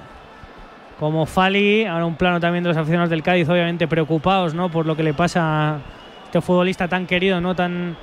[0.99, 1.85] como Fali.
[1.85, 4.69] Ahora un plano también de los aficionados del Cádiz, obviamente preocupados ¿no?
[4.69, 5.79] por lo que le pasa a
[6.25, 7.95] este futbolista tan querido, no tan,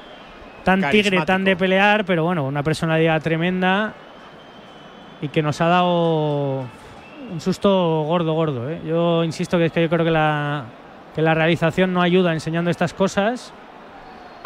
[0.65, 3.93] tan tigre, tan de pelear, pero bueno, una personalidad tremenda
[5.21, 6.61] y que nos ha dado
[7.31, 8.71] un susto gordo, gordo.
[8.71, 8.81] ¿eh?
[8.87, 10.65] Yo insisto que es que yo creo que la,
[11.15, 13.53] que la realización no ayuda enseñando estas cosas.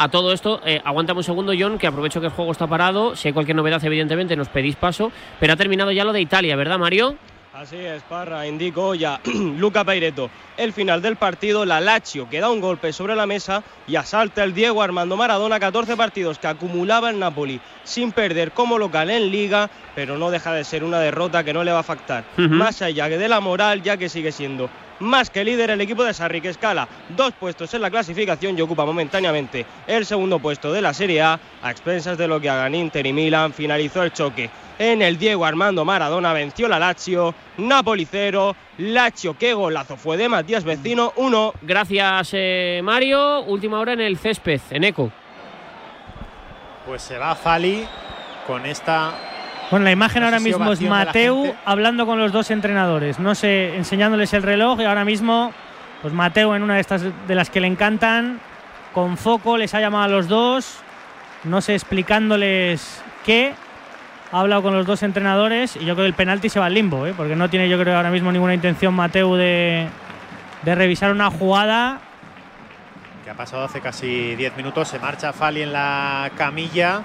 [0.01, 3.17] A todo esto, eh, aguántame un segundo, John, que aprovecho que el juego está parado.
[3.17, 5.11] Si hay cualquier novedad, evidentemente, nos pedís paso.
[5.41, 7.17] Pero ha terminado ya lo de Italia, ¿verdad, Mario?
[7.53, 9.19] Así es, Parra, indico ya
[9.57, 10.29] Luca Peireto.
[10.55, 14.45] El final del partido, la Lazio que da un golpe sobre la mesa y asalta
[14.45, 19.29] el Diego Armando Maradona, 14 partidos que acumulaba el Napoli sin perder como local en
[19.29, 22.23] Liga, pero no deja de ser una derrota que no le va a afectar.
[22.37, 24.69] Más allá que de la moral, ya que sigue siendo
[24.99, 28.61] más que líder el equipo de Sarri, que escala dos puestos en la clasificación y
[28.61, 32.75] ocupa momentáneamente el segundo puesto de la Serie A, a expensas de lo que hagan
[32.75, 34.49] Inter y Milan, finalizó el choque.
[34.77, 40.29] En el Diego Armando Maradona venció la Lazio, Napoli 0, Lazio, qué golazo fue de
[40.29, 41.53] Matías Vecino, 1.
[41.61, 43.41] Gracias, eh, Mario.
[43.41, 45.11] Última hora en el césped, en Eco.
[46.85, 47.85] Pues se va Fali
[48.47, 49.38] con esta
[49.71, 54.33] Bueno, la imagen ahora mismo es Mateu hablando con los dos entrenadores, no sé, enseñándoles
[54.33, 55.53] el reloj y ahora mismo,
[56.01, 58.39] pues Mateu en una de estas de las que le encantan,
[58.93, 60.79] con foco, les ha llamado a los dos,
[61.43, 63.53] no sé, explicándoles qué,
[64.31, 66.73] ha hablado con los dos entrenadores y yo creo que el penalti se va al
[66.73, 67.13] limbo, ¿eh?
[67.15, 69.87] porque no tiene yo creo ahora mismo ninguna intención Mateu de,
[70.63, 71.99] de revisar una jugada.
[73.23, 77.03] que ha pasado hace casi 10 minutos, se marcha Fali en la camilla.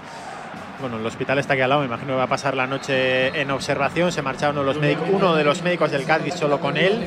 [0.81, 3.41] Bueno, el hospital está aquí al lado, me imagino que va a pasar la noche
[3.41, 4.13] en observación.
[4.13, 6.99] Se marcha uno de los médicos, uno de los médicos del Cádiz solo con él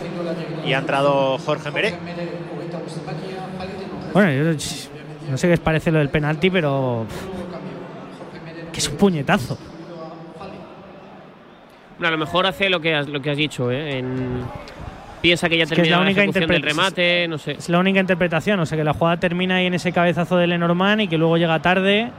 [0.65, 1.93] y ha entrado Jorge Meré.
[4.13, 4.43] Bueno, yo
[5.29, 9.57] no sé qué os parece lo del penalti, pero pff, que es un puñetazo.
[11.99, 13.99] Bueno, a lo mejor hace lo que has, lo que has dicho, ¿eh?
[13.99, 14.43] En-
[15.19, 16.95] Piensa que ya Es que es termina la la, única ejecución del interpretación.
[16.95, 17.51] remate, no sé.
[17.53, 20.45] Es la única interpretación, o sea que la jugada termina ahí en ese cabezazo de
[20.45, 22.11] Lenormand y que luego llega tarde.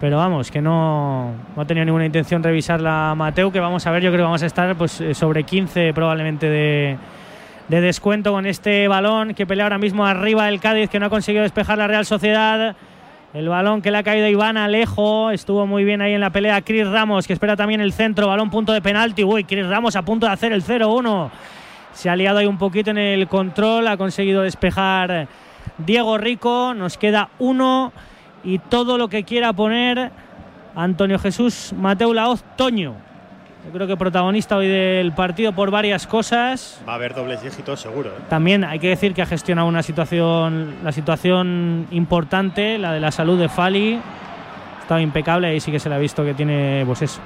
[0.00, 3.90] Pero vamos, que no, no ha tenido ninguna intención revisar la Mateu, que vamos a
[3.90, 6.96] ver, yo creo que vamos a estar pues eh, sobre 15 probablemente de,
[7.68, 11.10] de descuento con este balón que pelea ahora mismo arriba el Cádiz, que no ha
[11.10, 12.74] conseguido despejar la Real Sociedad.
[13.34, 15.30] El balón que le ha caído a Iván Alejo.
[15.30, 18.26] Estuvo muy bien ahí en la pelea Chris Ramos, que espera también el centro.
[18.26, 19.22] Balón punto de penalti.
[19.22, 21.30] Uy, Chris Ramos a punto de hacer el 0-1.
[21.92, 23.86] Se ha liado ahí un poquito en el control.
[23.86, 25.28] Ha conseguido despejar
[25.78, 26.74] Diego Rico.
[26.74, 27.92] Nos queda uno.
[28.44, 30.10] Y todo lo que quiera poner
[30.74, 32.94] Antonio Jesús Mateo Laoz Toño.
[33.66, 36.80] Yo creo que protagonista hoy del partido por varias cosas.
[36.88, 38.08] Va a haber dobles dígitos seguro.
[38.08, 38.22] ¿eh?
[38.30, 43.10] También hay que decir que ha gestionado una situación, la situación importante, la de la
[43.10, 44.00] salud de Fali.
[44.78, 47.20] Ha estado impecable y sí que se le ha visto que tiene, pues eso,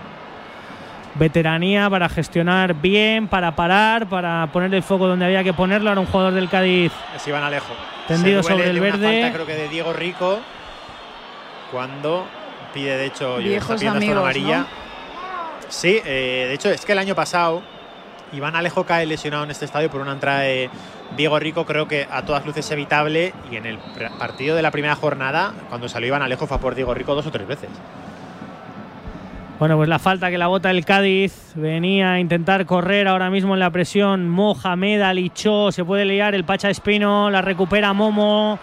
[1.15, 5.93] veteranía para gestionar bien, para parar, para poner el foco donde había que ponerlo.
[5.93, 6.93] Era un jugador del Cádiz.
[7.15, 7.75] Es Iván Alejo.
[8.09, 9.23] Tendido sobre el de una verde.
[9.23, 10.41] falta, creo que de Diego Rico.
[11.75, 12.25] Cuando
[12.73, 14.59] pide, de hecho, yo está pidiendo amigos, amarilla.
[14.61, 14.67] ¿no?
[15.69, 17.63] Sí, eh, de hecho, es que el año pasado
[18.33, 20.71] Iván Alejo cae lesionado en este estadio por una entrada de
[21.17, 23.35] Diego Rico, creo que a todas luces evitable.
[23.51, 23.79] Y en el
[24.21, 27.27] partido de la primera jornada, cuando salió Iván Alejo, fue a por Diego Rico dos
[27.27, 27.71] o tres veces.
[29.59, 31.55] Bueno, pues la falta que la bota el Cádiz.
[31.57, 34.29] Venía a intentar correr ahora mismo en la presión.
[34.29, 35.73] Mohamed Alichó.
[35.73, 37.33] Se puede liar el Pacha Espino.
[37.33, 38.61] La recupera Momo.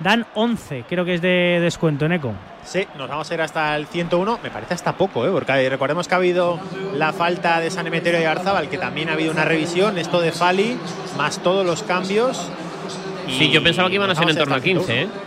[0.00, 2.32] Dan 11, creo que es de descuento, Neco.
[2.64, 4.40] Sí, nos vamos a ir hasta el 101.
[4.42, 5.30] Me parece hasta poco, ¿eh?
[5.30, 6.58] porque recordemos que ha habido
[6.94, 9.96] la falta de San Emeterio y Arzabal, que también ha habido una revisión.
[9.98, 10.76] Esto de Fali,
[11.16, 12.50] más todos los cambios.
[13.28, 15.06] Sí, yo pensaba que iban a ser en torno a hasta el 15, ¿eh?
[15.06, 15.24] 101.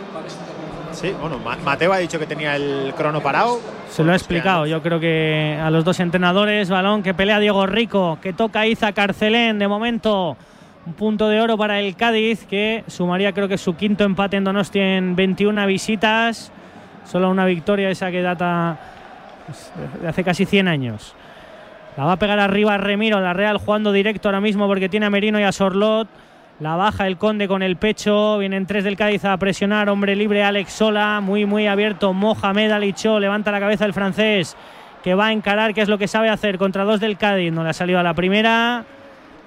[0.92, 3.60] Sí, bueno, Ma- Mateo ha dicho que tenía el crono parado.
[3.90, 7.66] Se lo ha explicado, yo creo que a los dos entrenadores, balón que pelea Diego
[7.66, 10.36] Rico, que toca Iza Carcelén, de momento
[10.88, 14.44] un punto de oro para el Cádiz, que sumaría creo que su quinto empate en
[14.44, 16.50] Donostia en 21 visitas,
[17.04, 18.78] solo una victoria esa que data
[19.46, 19.70] pues,
[20.00, 21.14] de hace casi 100 años.
[21.98, 25.10] La va a pegar arriba Remiro, la Real jugando directo ahora mismo porque tiene a
[25.10, 26.08] Merino y a Sorlot.
[26.58, 28.38] La baja el Conde con el pecho.
[28.38, 29.88] Vienen tres del Cádiz a presionar.
[29.88, 31.20] Hombre libre Alex Sola.
[31.20, 32.12] Muy, muy abierto.
[32.12, 33.20] Mohamed Alicho.
[33.20, 34.56] Levanta la cabeza el francés.
[35.04, 37.52] Que va a encarar, que es lo que sabe hacer contra dos del Cádiz.
[37.52, 38.84] No le ha salido a la primera.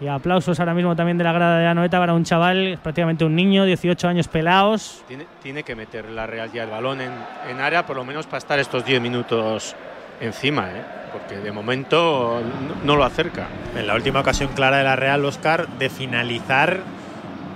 [0.02, 3.36] Y aplausos ahora mismo también de la grada de Anoeta para un chaval, prácticamente un
[3.36, 5.04] niño, 18 años pelados.
[5.08, 7.12] Tiene, tiene que meter la Real ya el balón en,
[7.49, 9.76] en área, por lo menos para estar estos 10 minutos
[10.20, 10.82] encima, ¿eh?
[11.14, 13.45] porque de momento no, no lo acerca.
[13.78, 16.80] En la última ocasión clara de la Real, Oscar, de finalizar.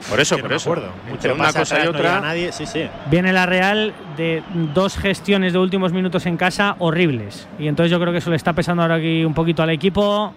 [0.09, 0.69] Por eso, no por me eso.
[0.71, 0.91] acuerdo.
[1.09, 2.09] Entre Mucho una cosa y atrás, no otra.
[2.09, 2.51] llega nadie.
[2.51, 2.87] Sí, sí.
[3.09, 4.43] Viene la Real de
[4.73, 7.47] dos gestiones de últimos minutos en casa horribles.
[7.57, 10.31] Y entonces yo creo que eso le está pesando ahora aquí un poquito al equipo.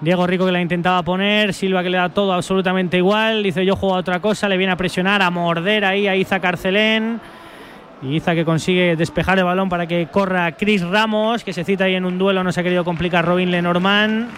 [0.00, 3.74] Diego Rico que la intentaba poner, Silva que le da todo absolutamente igual, dice yo
[3.74, 7.20] juego a otra cosa, le viene a presionar, a morder ahí a Iza Carcelén.
[8.02, 11.96] Iza que consigue despejar el balón para que corra Chris Ramos, que se cita ahí
[11.96, 14.28] en un duelo, no se ha querido complicar Robin Lenormand.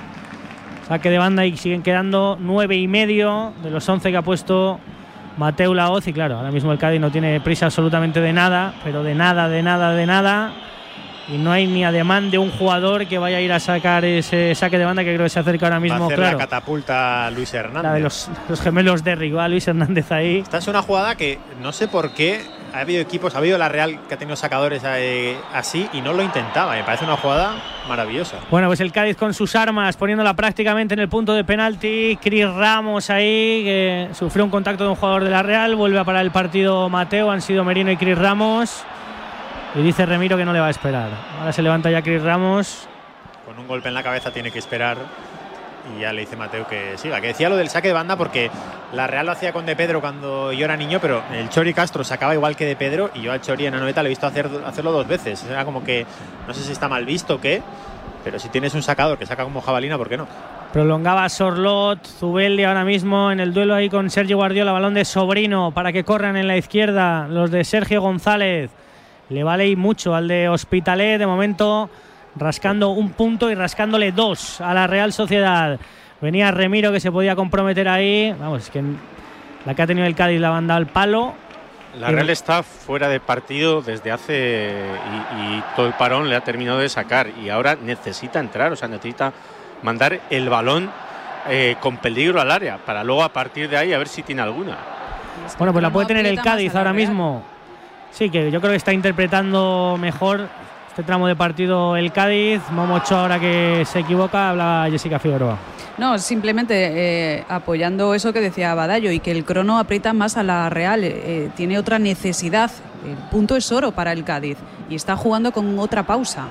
[0.88, 4.80] Saque de banda y siguen quedando nueve y medio de los 11 que ha puesto
[5.36, 6.08] Mateo Laoz.
[6.08, 9.48] Y claro, ahora mismo el Cádiz no tiene prisa absolutamente de nada, pero de nada,
[9.48, 10.52] de nada, de nada.
[11.32, 14.54] Y no hay ni ademán de un jugador que vaya a ir a sacar ese
[14.54, 16.38] saque de banda que creo que se acerca ahora Va a mismo, hacer claro.
[16.38, 17.82] la catapulta Luis Hernández.
[17.84, 20.38] La de los, los gemelos de Rigo, Luis Hernández ahí.
[20.38, 22.40] Esta es una jugada que no sé por qué
[22.72, 26.12] ha habido equipos, ha habido la Real que ha tenido sacadores eh, así y no
[26.12, 26.74] lo intentaba.
[26.74, 27.54] Me parece una jugada
[27.88, 28.36] maravillosa.
[28.50, 32.18] Bueno, pues el Cádiz con sus armas, poniéndola prácticamente en el punto de penalti.
[32.20, 35.74] Chris Ramos ahí, que sufrió un contacto de un jugador de la Real.
[35.74, 38.84] Vuelve a parar el partido Mateo, han sido Merino y Chris Ramos.
[39.74, 41.10] Y dice Remiro que no le va a esperar.
[41.38, 42.88] Ahora se levanta ya Chris Ramos.
[43.46, 44.96] Con un golpe en la cabeza tiene que esperar.
[45.96, 47.20] Y ya le dice Mateo que siga.
[47.20, 48.50] Que decía lo del saque de banda porque
[48.92, 52.02] la Real lo hacía con De Pedro cuando yo era niño, pero el Chori Castro
[52.02, 54.48] sacaba igual que De Pedro y yo al Chori en Anoeta le he visto hacer,
[54.66, 55.44] hacerlo dos veces.
[55.48, 56.04] Era como que
[56.48, 57.62] no sé si está mal visto o qué,
[58.24, 60.26] pero si tienes un sacador que saca como jabalina, ¿por qué no?
[60.72, 65.70] Prolongaba Sorlot, Zubeldi ahora mismo en el duelo ahí con Sergio Guardiola, balón de Sobrino
[65.72, 68.70] para que corran en la izquierda los de Sergio González.
[69.30, 71.88] Le vale y mucho al de Hospitalet, de momento
[72.36, 75.78] rascando un punto y rascándole dos a la Real Sociedad.
[76.20, 78.34] Venía Remiro que se podía comprometer ahí.
[78.38, 78.82] Vamos, es que
[79.64, 81.34] la que ha tenido el Cádiz la banda al palo.
[81.98, 84.70] La Y- Real está fuera de partido desde hace.
[85.36, 87.28] Y, y todo el parón le ha terminado de sacar.
[87.42, 89.32] Y ahora necesita entrar, o sea, necesita
[89.82, 90.90] mandar el balón
[91.48, 92.78] eh, con peligro al área.
[92.78, 94.76] Para luego a partir de ahí a ver si tiene alguna.
[95.56, 97.42] Bueno, pues la puede tener el Cádiz ahora mismo.
[98.10, 100.48] Sí, que yo creo que está interpretando mejor
[100.88, 102.60] este tramo de partido el Cádiz.
[102.72, 105.56] Momo Ochoa ahora que se equivoca, habla Jessica Figueroa.
[105.98, 110.42] No, simplemente eh, apoyando eso que decía Badallo y que el crono aprieta más a
[110.42, 112.70] la Real, eh, tiene otra necesidad.
[113.06, 114.58] El punto es oro para el Cádiz
[114.88, 116.48] y está jugando con otra pausa,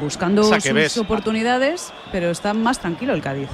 [0.00, 0.96] buscando sus ves.
[0.98, 3.48] oportunidades, pero está más tranquilo el Cádiz.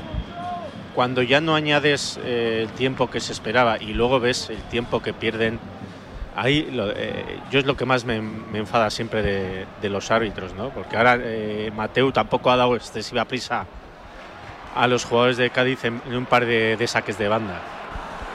[0.95, 5.01] cuando ya no añades eh, el tiempo que se esperaba y luego ves el tiempo
[5.01, 5.59] que pierden,
[6.37, 10.11] ahí lo- eh, yo es lo que más me, me enfada siempre de, de los
[10.11, 10.71] árbitros, ¿no?
[10.71, 13.67] Porque ahora eh, Mateu tampoco ha dado excesiva prisa
[14.75, 17.61] a los jugadores de Cádiz en, en un par de, de saques de banda.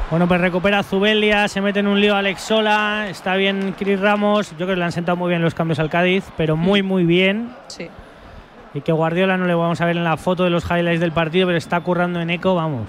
[0.09, 4.51] Bueno, pues recupera Zubelia, se mete en un lío Alex Sola, está bien Chris Ramos.
[4.51, 7.03] Yo creo que le han sentado muy bien los cambios al Cádiz, pero muy, muy
[7.03, 7.49] bien.
[7.67, 7.89] Sí.
[8.73, 11.11] Y que Guardiola no le vamos a ver en la foto de los highlights del
[11.11, 12.87] partido, pero está currando en eco, vamos.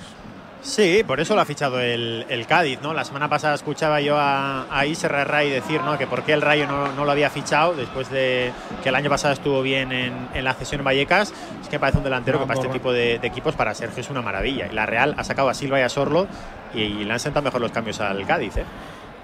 [0.61, 2.93] Sí, por eso lo ha fichado el, el Cádiz, ¿no?
[2.93, 5.97] La semana pasada escuchaba yo a, a Isra Ray decir, ¿no?
[5.97, 8.53] Que por qué el Rayo no, no lo había fichado después de
[8.83, 11.33] que el año pasado estuvo bien en, en la cesión en Vallecas.
[11.63, 14.11] Es que parece un delantero que para este tipo de, de equipos, para Sergio, es
[14.11, 14.67] una maravilla.
[14.71, 16.27] Y la Real ha sacado a Silva y a Sorlo
[16.75, 18.65] y, y le han sentado mejor los cambios al Cádiz, ¿eh?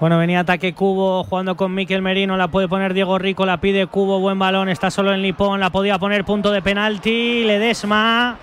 [0.01, 3.87] Bueno, venía ataque Cubo jugando con Miquel Merino, la puede poner Diego Rico, la pide
[3.87, 8.37] Cubo, buen balón, está solo en Lipón, la podía poner punto de penalti, Ledesma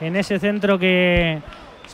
[0.00, 1.40] en ese centro que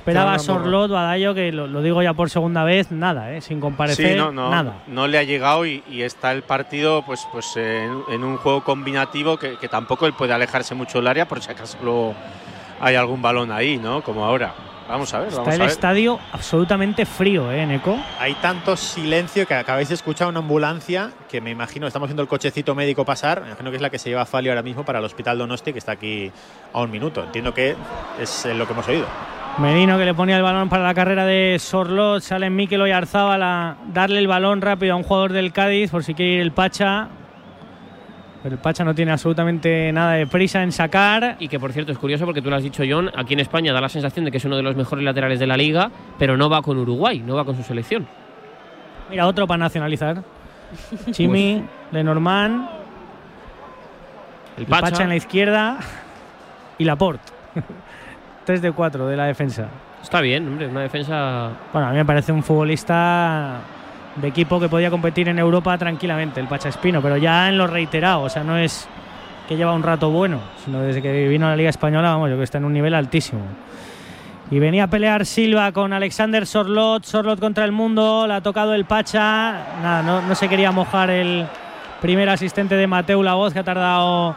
[0.01, 3.41] esperaba Fernando Sorlot, Badallo, que lo, lo digo ya por segunda vez, nada, ¿eh?
[3.41, 4.83] sin comparecer, Sí, no, no, nada.
[4.89, 8.65] no le ha llegado y, y está el partido pues, pues en, en un juego
[8.65, 12.15] combinativo que, que tampoco él puede alejarse mucho del área por si acaso
[12.81, 14.03] hay algún balón ahí, ¿no?
[14.03, 14.55] Como ahora.
[14.91, 15.73] Vamos a ver, Está vamos el a ver.
[15.73, 17.97] estadio absolutamente frío, ¿eh, Neco?
[18.19, 22.29] Hay tanto silencio que acabáis de escuchar una ambulancia que me imagino, estamos viendo el
[22.29, 24.85] cochecito médico pasar, me imagino que es la que se lleva a Fali ahora mismo
[24.85, 26.31] para el hospital Donosti, que está aquí
[26.73, 27.23] a un minuto.
[27.23, 27.77] Entiendo que
[28.21, 29.07] es eh, lo que hemos oído.
[29.59, 33.77] Merino que le ponía el balón para la carrera de Sorlot, sale Mikel Oyarzábal a
[33.93, 37.09] darle el balón rápido a un jugador del Cádiz por si quiere ir el Pacha.
[38.43, 41.37] Pero el Pacha no tiene absolutamente nada de prisa en sacar.
[41.39, 43.73] Y que por cierto es curioso porque tú lo has dicho, John, aquí en España
[43.73, 46.37] da la sensación de que es uno de los mejores laterales de la liga, pero
[46.37, 48.07] no va con Uruguay, no va con su selección.
[49.11, 50.23] Mira, otro para nacionalizar.
[51.11, 52.69] Chimi, Lenormand,
[54.57, 54.91] El el Pacha.
[54.91, 55.03] Pacha.
[55.03, 55.79] en la izquierda
[56.79, 57.33] y Laporte.
[58.47, 59.69] 3 de 4 de la defensa.
[60.03, 61.51] Está bien, hombre, una defensa.
[61.73, 63.61] Bueno, a mí me parece un futbolista
[64.17, 67.67] de equipo que podía competir en Europa tranquilamente, el Pacha Espino, pero ya en lo
[67.67, 68.89] reiterado, o sea, no es
[69.49, 72.37] que lleva un rato bueno, sino desde que vino a la Liga Española, vamos, yo
[72.37, 73.43] que está en un nivel altísimo.
[74.51, 78.75] Y venía a pelear Silva con Alexander Sorlot, Sorlot contra el mundo, la ha tocado
[78.75, 81.47] el Pacha, nada, no, no se quería mojar el
[82.01, 84.35] primer asistente de Mateu La Voz, que ha tardado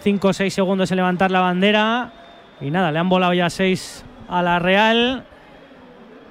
[0.00, 2.10] 5 o 6 segundos en levantar la bandera.
[2.60, 5.24] Y nada, le han volado ya 6 a la Real.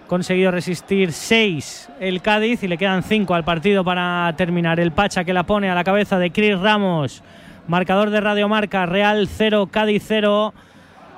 [0.07, 4.79] Conseguido resistir 6 el Cádiz y le quedan 5 al partido para terminar.
[4.79, 7.23] El Pacha que la pone a la cabeza de Chris Ramos.
[7.67, 10.53] Marcador de Radio Marca, Real 0, Cádiz 0.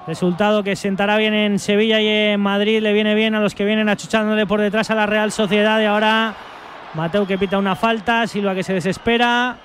[0.07, 2.81] Resultado que sentará bien en Sevilla y en Madrid.
[2.81, 5.79] Le viene bien a los que vienen achuchándole por detrás a la Real Sociedad.
[5.79, 6.33] Y ahora
[6.95, 8.25] Mateu que pita una falta.
[8.25, 9.57] Silva que se desespera.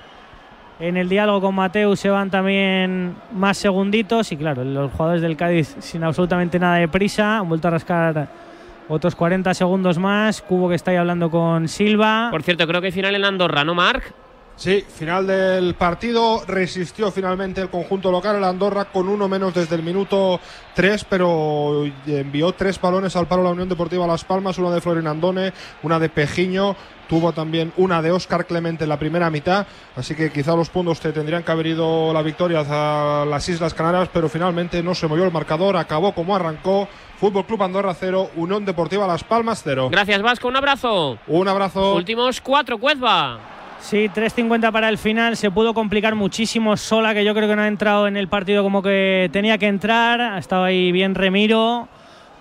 [0.79, 4.31] En el diálogo con Mateu se van también más segunditos.
[4.31, 7.39] Y claro, los jugadores del Cádiz sin absolutamente nada de prisa.
[7.39, 8.44] Han vuelto a rascar
[8.87, 10.41] otros 40 segundos más.
[10.41, 12.29] Cubo que está ahí hablando con Silva.
[12.31, 14.13] Por cierto, creo que hay final en Andorra, ¿no, Marc?
[14.57, 16.43] Sí, final del partido.
[16.47, 20.39] Resistió finalmente el conjunto local, el Andorra, con uno menos desde el minuto
[20.75, 25.07] 3, pero envió tres balones al palo la Unión Deportiva Las Palmas, una de Florin
[25.07, 25.51] Andone,
[25.83, 26.75] una de Pejiño.
[27.09, 30.99] Tuvo también una de Óscar Clemente en la primera mitad, así que quizá los puntos
[30.99, 35.07] te tendrían que haber ido la victoria hacia las Islas Canarias, pero finalmente no se
[35.07, 36.87] movió el marcador, acabó como arrancó.
[37.19, 39.89] Fútbol Club Andorra 0, Unión Deportiva Las Palmas 0.
[39.91, 41.17] Gracias, Vasco, un abrazo.
[41.27, 41.95] Un abrazo.
[41.95, 43.39] Últimos cuatro, Cuezba.
[43.79, 45.37] Sí, 3.50 para el final.
[45.37, 48.63] Se pudo complicar muchísimo Sola, que yo creo que no ha entrado en el partido
[48.63, 50.19] como que tenía que entrar.
[50.19, 51.87] Ha estado ahí bien Remiro,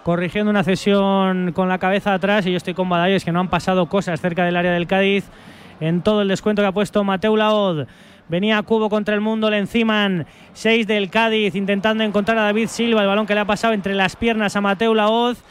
[0.04, 2.46] corrigiendo una cesión con la cabeza atrás.
[2.46, 5.24] Y yo estoy con Badallos, que no han pasado cosas cerca del área del Cádiz
[5.80, 7.86] en todo el descuento que ha puesto Mateu Laod.
[8.28, 13.02] Venía Cubo contra el mundo, le enciman 6 del Cádiz, intentando encontrar a David Silva.
[13.02, 15.42] El balón que le ha pasado entre las piernas a Mateu Laoz.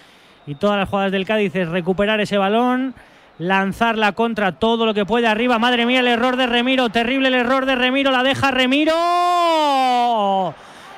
[0.45, 2.95] Y todas las jugadas del Cádiz es recuperar ese balón
[3.39, 5.59] lanzarla contra todo lo que puede arriba.
[5.59, 8.93] Madre mía, el error de Remiro, terrible el error de Remiro, la deja Remiro.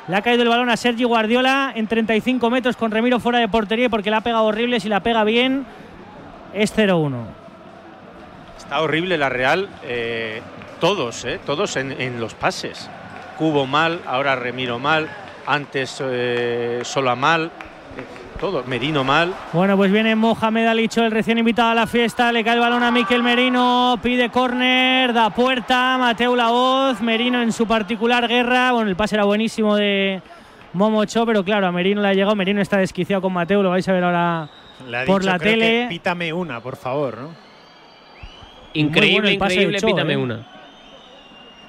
[0.07, 3.47] Le ha caído el balón a Sergi Guardiola en 35 metros con Remiro fuera de
[3.47, 4.79] portería porque la ha pegado horrible.
[4.79, 5.65] Si la pega bien,
[6.53, 7.25] es 0-1.
[8.57, 10.41] Está horrible la Real, eh,
[10.79, 12.89] todos, eh, todos en, en los pases.
[13.37, 15.09] Cubo mal, ahora Remiro mal,
[15.45, 17.51] antes eh, Sola mal,
[18.39, 19.33] todo, Merino mal.
[19.53, 22.31] Bueno, pues viene Mohamed Alicho, el recién invitado a la fiesta.
[22.31, 25.97] Le cae el balón a Miquel Merino, pide córner, da puerta.
[25.97, 28.73] Mateo Laoz, Merino en su particular guerra.
[28.73, 30.21] Bueno, el pase era buenísimo de
[30.73, 32.35] Momocho, pero claro, a Merino le ha llegado.
[32.35, 34.49] Merino está desquiciado con Mateo, lo vais a ver ahora
[35.05, 35.85] por dicho, la creo que tele.
[35.89, 37.29] pítame una, por favor, ¿no?
[38.73, 40.17] Increíble, bueno el pase de increíble, Cho, pítame eh.
[40.17, 40.54] una.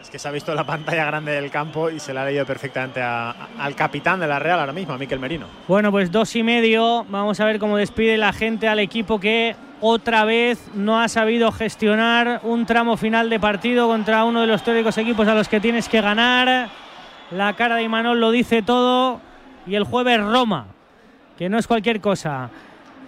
[0.06, 2.46] Es que se ha visto la pantalla grande del campo y se la ha leído
[2.46, 5.48] perfectamente al capitán de la Real ahora mismo, Miquel Merino.
[5.66, 7.04] Bueno, pues dos y medio.
[7.08, 11.50] Vamos a ver cómo despide la gente al equipo que otra vez no ha sabido
[11.50, 15.58] gestionar un tramo final de partido contra uno de los teóricos equipos a los que
[15.58, 16.68] tienes que ganar.
[17.32, 19.20] La cara de Imanol lo dice todo.
[19.66, 20.68] Y el jueves Roma,
[21.36, 22.48] que no es cualquier cosa.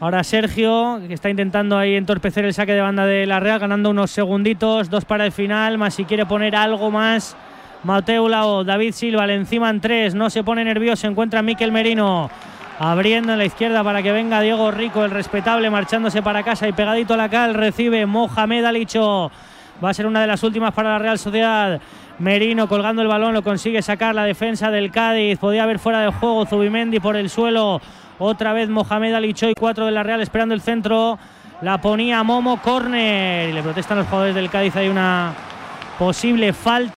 [0.00, 3.90] Ahora Sergio, que está intentando ahí entorpecer el saque de banda de la Real, ganando
[3.90, 7.36] unos segunditos, dos para el final, más si quiere poner algo más.
[7.82, 12.30] Mateo Lao, David Silva, le encima en tres, no se pone nervioso, encuentra Miquel Merino.
[12.78, 16.72] Abriendo en la izquierda para que venga Diego Rico, el respetable, marchándose para casa y
[16.72, 19.32] pegadito a la cal, recibe Mohamed Alicho.
[19.82, 21.80] Va a ser una de las últimas para la Real Sociedad.
[22.20, 25.40] Merino colgando el balón, lo consigue sacar la defensa del Cádiz.
[25.40, 27.80] Podía haber fuera de juego Zubimendi por el suelo.
[28.18, 31.18] Otra vez Mohamed Alicho y cuatro de la Real esperando el centro.
[31.60, 34.74] La ponía Momo Corner y le protestan los jugadores del Cádiz.
[34.76, 35.32] Hay una
[35.98, 36.86] posible falta.